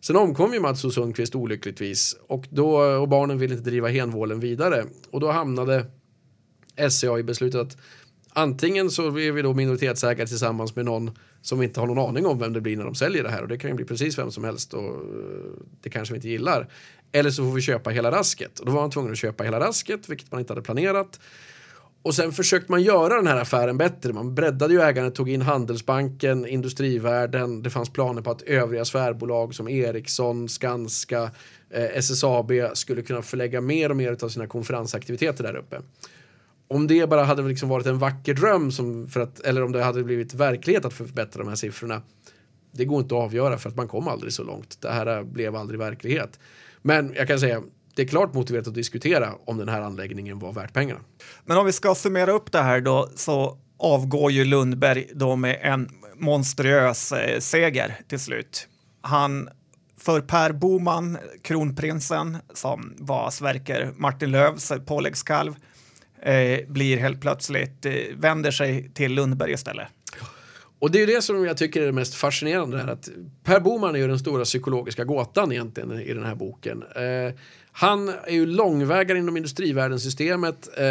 [0.00, 4.40] Sen omkom ju Mats och Sundqvist olyckligtvis och, då, och barnen ville inte driva Henvålen
[4.40, 4.84] vidare.
[5.10, 5.86] Och då hamnade
[6.90, 7.76] SCA i beslutet att
[8.32, 11.10] antingen så är vi då minoritetsägare tillsammans med någon
[11.42, 13.42] som vi inte har någon aning om vem det blir när de säljer det här
[13.42, 14.94] och det kan ju bli precis vem som helst och eh,
[15.82, 16.68] det kanske vi inte gillar.
[17.12, 19.60] Eller så får vi köpa hela rasket och då var man tvungen att köpa hela
[19.60, 21.20] rasket vilket man inte hade planerat.
[22.02, 24.12] Och sen försökte man göra den här affären bättre.
[24.12, 27.62] Man breddade ju ägandet, tog in Handelsbanken, Industrivärden.
[27.62, 31.30] Det fanns planer på att övriga svärbolag som Ericsson, Skanska,
[31.70, 35.80] eh, SSAB skulle kunna förlägga mer och mer av sina konferensaktiviteter där uppe.
[36.68, 39.82] Om det bara hade liksom varit en vacker dröm som för att, eller om det
[39.82, 42.02] hade blivit verklighet att förbättra de här siffrorna.
[42.72, 44.80] Det går inte att avgöra för att man kom aldrig så långt.
[44.80, 46.38] Det här blev aldrig verklighet.
[46.82, 47.62] Men jag kan säga,
[47.94, 51.00] det är klart motiverat att diskutera om den här anläggningen var värt pengarna.
[51.44, 55.58] Men om vi ska summera upp det här då så avgår ju Lundberg då med
[55.62, 58.68] en monstruös eh, seger till slut.
[59.00, 59.48] Han
[59.98, 65.54] för Per Boman, kronprinsen, som var Sverker Martin Lövs påläggskalv,
[66.22, 69.88] eh, blir helt plötsligt, eh, vänder sig till Lundberg istället.
[70.78, 73.08] Och det är det som jag tycker är det mest fascinerande här, att
[73.44, 76.82] Per Boman är ju den stora psykologiska gåtan egentligen i den här boken.
[76.96, 77.34] Eh,
[77.72, 80.68] han är ju långvägare inom industrivärdensystemet.
[80.76, 80.86] Eh,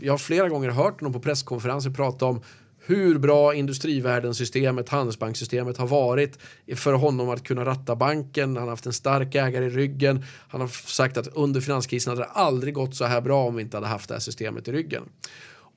[0.00, 2.40] jag har flera gånger hört honom på presskonferenser prata om
[2.86, 6.38] hur bra industrivärdensystemet, handelsbanksystemet har varit
[6.76, 8.56] för honom att kunna ratta banken.
[8.56, 10.24] Han har haft en stark ägare i ryggen.
[10.48, 13.62] Han har sagt att under finanskrisen hade det aldrig gått så här bra om vi
[13.62, 15.02] inte hade haft det här systemet i ryggen.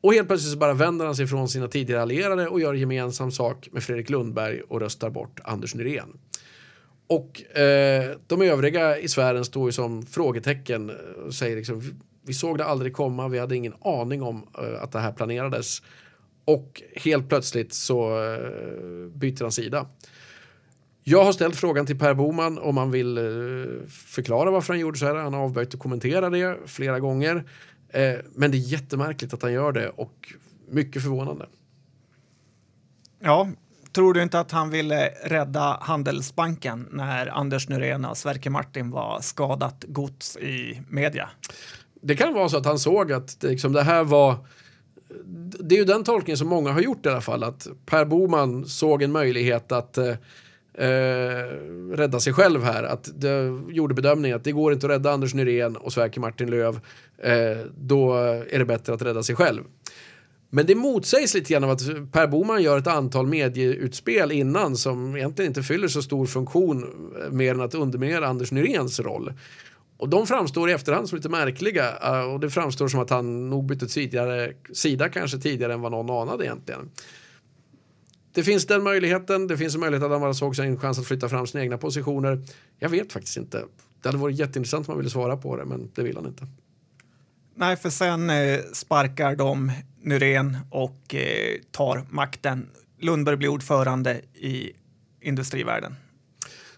[0.02, 3.32] Och helt plötsligt så bara vänder han sig från sina tidigare allierade och gör gemensam
[3.32, 6.18] sak med Fredrik Lundberg och röstar bort Anders Nyrén.
[7.08, 10.96] Och eh, de övriga i sfären står ju som frågetecken eh,
[11.26, 11.82] och säger liksom
[12.26, 15.82] vi såg det aldrig komma, vi hade ingen aning om eh, att det här planerades.
[16.46, 19.88] Och helt plötsligt så eh, byter han sida.
[21.04, 23.24] Jag har ställt frågan till Per Boman om han vill eh,
[23.88, 25.16] förklara varför han gjorde så här.
[25.16, 27.44] Han har avböjt att kommentera det flera gånger.
[27.90, 30.34] Eh, men det är jättemärkligt att han gör det och
[30.70, 31.46] mycket förvånande.
[33.20, 33.50] Ja,
[33.96, 39.22] tror du inte att han ville rädda Handelsbanken när Anders Nyrén och Sverker Martin var
[39.22, 41.30] skadat gods i media?
[42.02, 44.38] Det kan vara så att han såg att det, liksom, det här var
[45.60, 48.66] det är ju den tolkningen som många har gjort i alla fall att Per Boman
[48.66, 50.08] såg en möjlighet att eh,
[50.74, 51.46] eh,
[51.92, 52.84] rädda sig själv här.
[52.84, 56.50] Att det gjorde bedömningen att det går inte att rädda Anders Nyrén och Sverker Martin
[56.50, 56.80] Löv.
[57.18, 58.14] Eh, då
[58.50, 59.64] är det bättre att rädda sig själv.
[60.50, 65.16] Men det motsägs lite grann av att Per Boman gör ett antal medieutspel innan som
[65.16, 66.84] egentligen inte fyller så stor funktion
[67.22, 69.34] eh, mer än att underminera Anders Nyréns roll.
[69.98, 73.50] Och de framstår i efterhand som lite märkliga eh, och det framstår som att han
[73.50, 76.90] nog bytte tidigare, sida kanske tidigare än vad någon anade egentligen.
[78.36, 79.48] Det finns den möjligheten.
[79.48, 81.64] Det finns en möjlighet att han bara såg sig en chans att flytta fram sina
[81.64, 82.44] egna positioner.
[82.80, 83.64] Jag vet faktiskt inte.
[84.02, 86.48] Det hade varit jätteintressant om han ville svara på det, men det vill han inte.
[87.58, 92.70] Nej, för sen eh, sparkar de Nyrén och eh, tar makten.
[93.00, 94.72] Lundberg blir ordförande i
[95.22, 95.96] industrivärlden.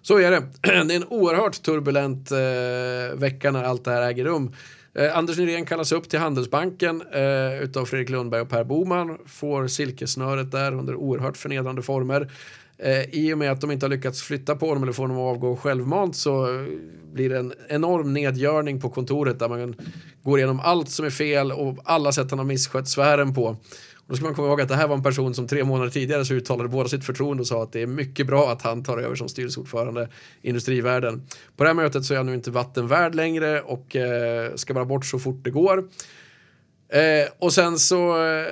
[0.02, 0.44] Så är det.
[0.62, 4.54] Det är en oerhört turbulent eh, vecka när allt det här äger rum.
[4.94, 9.18] Eh, Anders Nyrén kallas upp till Handelsbanken eh, utav Fredrik Lundberg och Per Boman.
[9.26, 12.32] Får silkesnöret där under oerhört förnedrande former.
[12.80, 15.18] Eh, I och med att de inte har lyckats flytta på honom eller få honom
[15.18, 16.66] att avgå självmant så
[17.14, 19.76] blir det en enorm nedgörning på kontoret där man
[20.24, 23.58] går igenom allt som är fel och alla sätt han har misskött sfären på.
[24.08, 25.90] Och då ska man komma ihåg att det här var en person som tre månader
[25.90, 28.84] tidigare så uttalade båda sitt förtroende och sa att det är mycket bra att han
[28.84, 30.10] tar över som styrelseordförande
[30.42, 31.22] i Industrivärden.
[31.58, 34.86] På det här mötet så är han nu inte vattenvärd längre och eh, ska bara
[34.86, 35.90] bort så fort det går.
[36.90, 38.46] Eh, och sen så eh,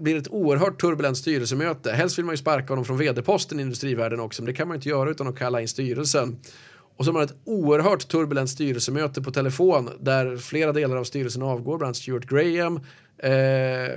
[0.00, 1.92] blir ett oerhört turbulent styrelsemöte.
[1.92, 4.74] Helst vill man ju sparka honom från vd-posten i industrivärlden också, men det kan man
[4.74, 6.38] inte göra utan att kalla in styrelsen.
[6.96, 11.42] Och så har man ett oerhört turbulent styrelsemöte på telefon där flera delar av styrelsen
[11.42, 12.80] avgår, bland annat Stuart Graham,
[13.18, 13.90] eh, eh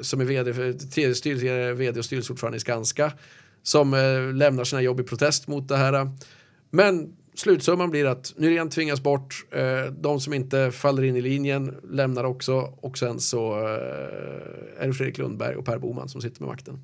[0.00, 3.12] som är vd, för, styrelse, vd och styrelseordförande i Skanska
[3.62, 6.10] som eh, lämnar sina jobb i protest mot det här.
[6.70, 11.80] Men slutsumman blir att Nyrén tvingas bort, eh, de som inte faller in i linjen
[11.90, 16.40] lämnar också och sen så eh, är det Fredrik Lundberg och Per Boman som sitter
[16.40, 16.80] med makten.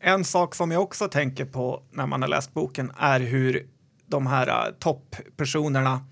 [0.00, 3.66] En sak som jag också tänker på när man har läst boken är hur
[4.06, 6.04] de här eh, topppersonerna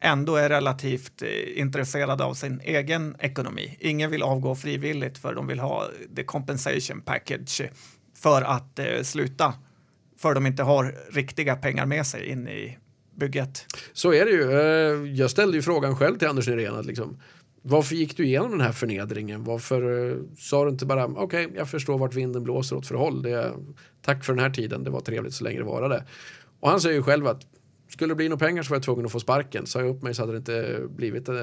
[0.00, 3.76] ändå är relativt eh, intresserade av sin egen ekonomi.
[3.80, 7.62] Ingen vill avgå frivilligt för de vill ha eh, the compensation package
[8.14, 9.54] för att sluta
[10.22, 12.78] för de inte har riktiga pengar med sig in i
[13.14, 13.66] bygget.
[13.92, 14.52] Så är det ju.
[14.52, 17.16] Eh, jag ställde ju frågan själv till Anders Nyrén att liksom,
[17.62, 19.44] varför gick du igenom den här förnedringen?
[19.44, 22.94] Varför eh, sa du inte bara okej, okay, jag förstår vart vinden blåser åt för
[22.94, 23.22] håll.
[23.22, 23.52] Det,
[24.02, 26.04] tack för den här tiden, det var trevligt så länge det varade.
[26.60, 27.42] Och han säger ju själv att
[27.88, 29.66] skulle det bli några pengar så var jag tvungen att få sparken.
[29.66, 31.34] Sa jag upp mig så hade det inte blivit eh,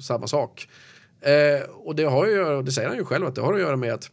[0.00, 0.68] samma sak.
[1.20, 3.76] Eh, och det har ju, det säger han ju själv att det har att göra
[3.76, 4.10] med att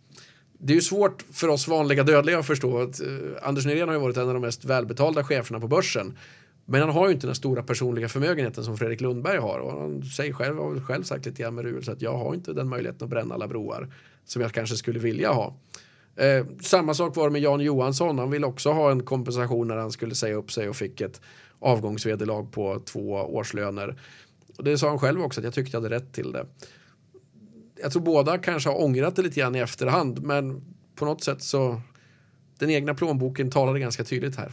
[0.65, 3.07] det är ju svårt för oss vanliga dödliga att förstå att eh,
[3.41, 6.17] Anders Nyrén har ju varit en av de mest välbetalda cheferna på börsen.
[6.65, 9.59] Men han har ju inte den stora personliga förmögenheten som Fredrik Lundberg har.
[9.59, 12.53] Och han säger själv, har själv sagt lite grann med Ruel, att jag har inte
[12.53, 13.93] den möjligheten att bränna alla broar
[14.25, 15.57] som jag kanske skulle vilja ha.
[16.15, 18.19] Eh, samma sak var det med Jan Johansson.
[18.19, 21.21] Han ville också ha en kompensation när han skulle säga upp sig och fick ett
[21.59, 23.99] avgångsvederlag på två årslöner.
[24.57, 26.45] Och det sa han själv också att jag tyckte jag hade rätt till det.
[27.81, 30.61] Jag tror båda kanske har ångrat det lite grann i efterhand men
[30.95, 31.81] på något sätt så
[32.59, 34.51] den egna plånboken talade ganska tydligt här.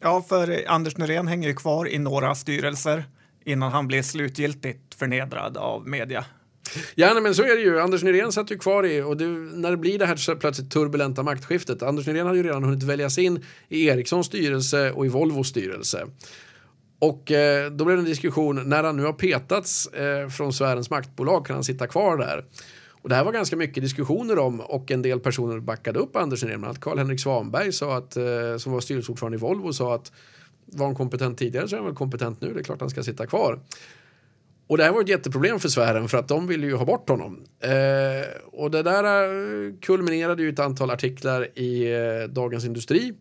[0.00, 3.04] Ja, för Anders Nyrén hänger ju kvar i några styrelser
[3.44, 6.24] innan han blir slutgiltigt förnedrad av media.
[6.94, 7.80] Ja, nej, men så är det ju.
[7.80, 10.70] Anders Nyrén satt ju kvar i och det, när det blir det här så plötsligt
[10.70, 11.82] turbulenta maktskiftet.
[11.82, 16.06] Anders Nyrén hade ju redan hunnit väljas in i Ericssons styrelse och i Volvos styrelse.
[17.04, 20.90] Och eh, då blev det en diskussion, när han nu har petats eh, från sfärens
[20.90, 22.44] maktbolag kan han sitta kvar där?
[22.90, 26.42] Och det här var ganska mycket diskussioner om och en del personer backade upp Anders
[26.42, 26.60] Nyrén.
[26.60, 30.12] Bland annat Karl-Henrik Svanberg sa att, eh, som var styrelseordförande i Volvo sa att
[30.66, 32.52] var han kompetent tidigare så är han väl kompetent nu.
[32.54, 33.60] Det är klart han ska sitta kvar.
[34.66, 37.08] Och det här var ett jätteproblem för sfären för att de ville ju ha bort
[37.08, 37.44] honom.
[37.60, 43.14] Eh, och det där eh, kulminerade ju ett antal artiklar i eh, Dagens Industri.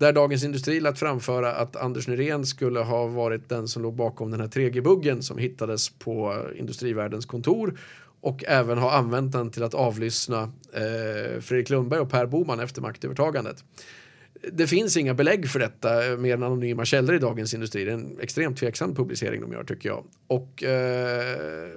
[0.00, 4.30] Där Dagens Industri lät framföra att Anders Nyrén skulle ha varit den som låg bakom
[4.30, 7.78] den här 3G-buggen som hittades på Industrivärldens kontor
[8.20, 10.42] och även ha använt den till att avlyssna
[10.72, 13.64] eh, Fredrik Lundberg och Per Boman efter maktövertagandet.
[14.52, 17.84] Det finns inga belägg för detta eh, mer än anonyma källor i Dagens Industri.
[17.84, 20.04] Det är en extremt tveksam publicering de gör tycker jag.
[20.26, 21.68] Och eh,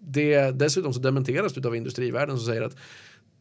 [0.00, 2.76] det, dessutom så dementeras det av Industrivärlden som säger att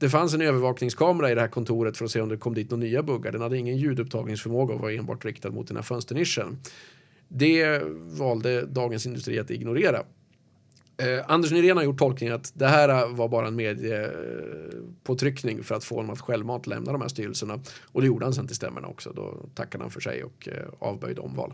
[0.02, 2.72] det fanns en övervakningskamera i det här kontoret för att se om det kom dit
[2.72, 3.32] några nya buggar.
[3.32, 6.60] Den hade ingen ljudupptagningsförmåga och var enbart riktad mot den här fönsternischen.
[7.28, 7.82] Det
[8.18, 10.04] valde Dagens Industri att ignorera.
[10.98, 15.84] Eh, Anders Nyrén har gjort tolkningen att det här var bara en mediepåtryckning för att
[15.84, 17.60] få honom att självmant lämna de här styrelserna.
[17.84, 19.14] Och det gjorde han sen till stämmorna också.
[19.14, 21.54] Då tackade han för sig och eh, avböjde omval.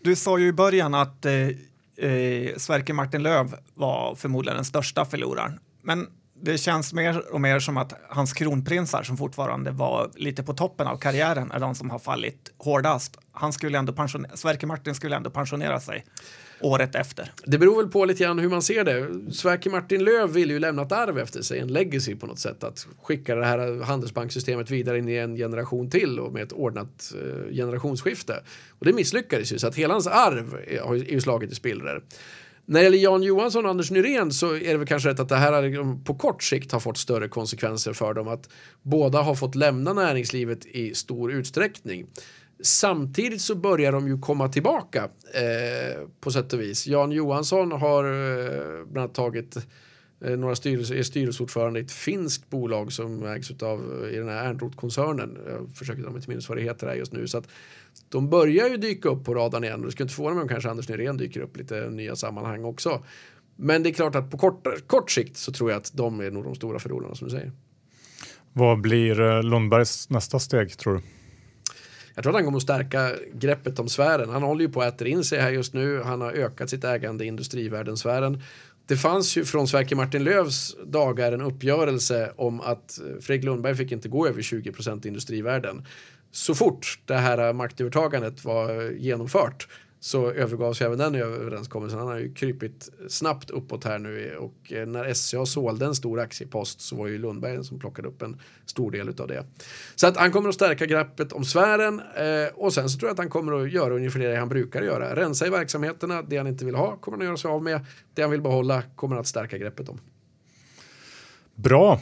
[0.00, 1.48] Du sa ju i början att eh,
[1.96, 5.60] eh, Sverker Martin Löv var förmodligen den största förloraren.
[5.82, 6.06] Men
[6.44, 10.86] det känns mer och mer som att hans kronprinsar som fortfarande var lite på toppen
[10.86, 13.18] av karriären är de som har fallit hårdast.
[13.32, 16.04] Han skulle ändå pensionera, Sverker Martin skulle ändå pensionera sig
[16.60, 17.32] året efter.
[17.44, 19.32] Det beror väl på lite grann hur man ser det.
[19.32, 22.64] Sverker Martin Löv vill ju lämna ett arv efter sig, en legacy på något sätt.
[22.64, 27.12] Att skicka det här handelsbanksystemet vidare in i en generation till och med ett ordnat
[27.14, 28.42] eh, generationsskifte.
[28.78, 32.02] Och det misslyckades ju så att hela hans arv är, ju slagit i spillror.
[32.66, 35.28] När det gäller Jan Johansson och Anders Nyrén så är det väl kanske rätt att
[35.28, 38.28] det här mm, på kort sikt har fått större konsekvenser för dem.
[38.28, 38.48] Att
[38.82, 42.06] båda har fått lämna näringslivet i stor utsträckning.
[42.62, 46.86] Samtidigt så börjar de ju komma tillbaka eh, på sätt och vis.
[46.86, 49.56] Jan Johansson har eh, bland annat tagit
[50.22, 55.38] några styrelse, är styrelseordförande i ett finskt bolag som ägs av i den här Ernroth-koncernen.
[55.46, 57.28] Jag försöker dra mig till minnes vad det heter här just nu.
[57.28, 57.48] Så att
[58.08, 60.48] de börjar ju dyka upp på radarn igen och det skulle inte förvåna mig om
[60.48, 63.04] kanske Anders Nyrén dyker upp lite nya sammanhang också.
[63.56, 66.30] Men det är klart att på kort, kort sikt så tror jag att de är
[66.30, 67.52] nog de stora förlorarna som du säger.
[68.52, 71.00] Vad blir eh, Lundbergs nästa steg tror du?
[72.14, 74.30] Jag tror att han kommer att stärka greppet om sfären.
[74.30, 76.02] Han håller ju på att äta in sig här just nu.
[76.02, 78.42] Han har ökat sitt ägande i industrivärdensfären.
[78.86, 83.92] Det fanns ju från Sverker Martin Lövs dagar en uppgörelse om att Fredrik Lundberg fick
[83.92, 85.86] inte gå över 20 procent i industrivärden.
[86.30, 89.68] Så fort det här maktövertagandet var genomfört
[90.04, 91.98] så övergavs även den överenskommelsen.
[91.98, 96.20] Han har ju krypit snabbt uppåt här nu och eh, när SCA sålde en stor
[96.20, 99.46] aktiepost så var ju Lundberg som plockade upp en stor del av det.
[99.94, 103.12] Så att han kommer att stärka greppet om sfären eh, och sen så tror jag
[103.12, 105.16] att han kommer att göra ungefär det han brukar göra.
[105.16, 107.86] Rensa i verksamheterna, det han inte vill ha kommer han att göra sig av med.
[108.14, 110.00] Det han vill behålla kommer han att stärka greppet om.
[111.54, 112.00] Bra.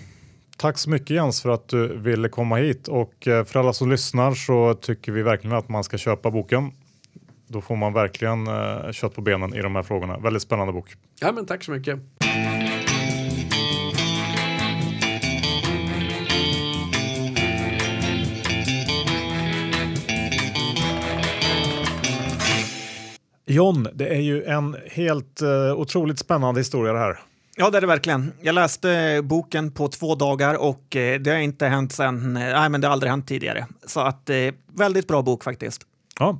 [0.57, 3.90] Tack så mycket Jens för att du ville komma hit och eh, för alla som
[3.90, 6.72] lyssnar så tycker vi verkligen att man ska köpa boken.
[7.53, 10.18] Då får man verkligen eh, kött på benen i de här frågorna.
[10.18, 10.96] Väldigt spännande bok.
[11.20, 11.98] Ja, men tack så mycket.
[23.46, 27.18] John, det är ju en helt uh, otroligt spännande historia det här.
[27.57, 28.32] Ja, det är det verkligen.
[28.40, 32.68] Jag läste boken på två dagar och eh, det har inte hänt sen, eh, nej
[32.68, 33.66] men det har aldrig hänt tidigare.
[33.86, 34.36] Så att eh,
[34.66, 35.82] väldigt bra bok faktiskt.
[36.18, 36.38] Ja,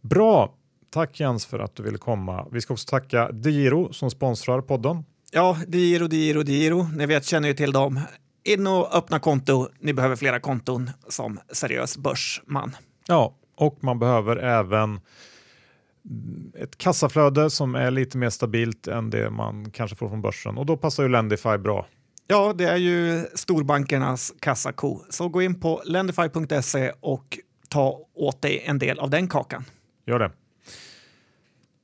[0.00, 0.54] Bra,
[0.90, 2.46] tack Jens för att du ville komma.
[2.52, 5.04] Vi ska också tacka Digiro som sponsrar podden.
[5.32, 6.82] Ja, Digiro, Digiro, Digiro.
[6.82, 8.00] Ni vet, känner ju till dem.
[8.44, 9.68] In och öppna konto.
[9.80, 12.76] Ni behöver flera konton som seriös börsman.
[13.06, 15.00] Ja, och man behöver även
[16.58, 20.66] ett kassaflöde som är lite mer stabilt än det man kanske får från börsen och
[20.66, 21.86] då passar ju Lendify bra.
[22.26, 25.00] Ja, det är ju storbankernas kassako.
[25.10, 27.38] Så gå in på lendify.se och
[27.68, 29.64] ta åt dig en del av den kakan.
[30.08, 30.30] Gör det.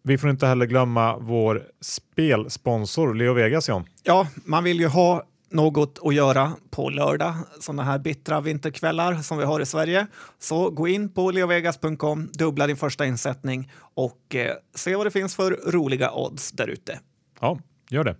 [0.03, 3.85] Vi får inte heller glömma vår spelsponsor Leo Vegas, John.
[4.03, 9.39] Ja, man vill ju ha något att göra på lördag, sådana här bittra vinterkvällar som
[9.39, 10.07] vi har i Sverige.
[10.39, 15.37] Så gå in på leovegas.com, dubbla din första insättning och eh, se vad det finns
[15.37, 17.01] för roliga odds där ute.
[17.41, 17.59] Ja,
[17.91, 18.16] gör det.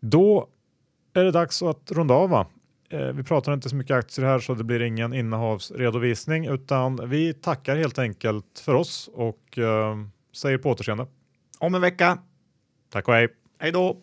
[0.00, 0.48] Då
[1.14, 2.30] är det dags att runda av.
[2.30, 2.46] Va?
[2.92, 7.34] Eh, vi pratar inte så mycket aktier här så det blir ingen innehavsredovisning utan vi
[7.34, 9.96] tackar helt enkelt för oss och eh,
[10.36, 11.06] säger på återseende.
[11.58, 12.18] Om en vecka.
[12.92, 13.28] Tack och hej.
[13.58, 13.96] Hej då!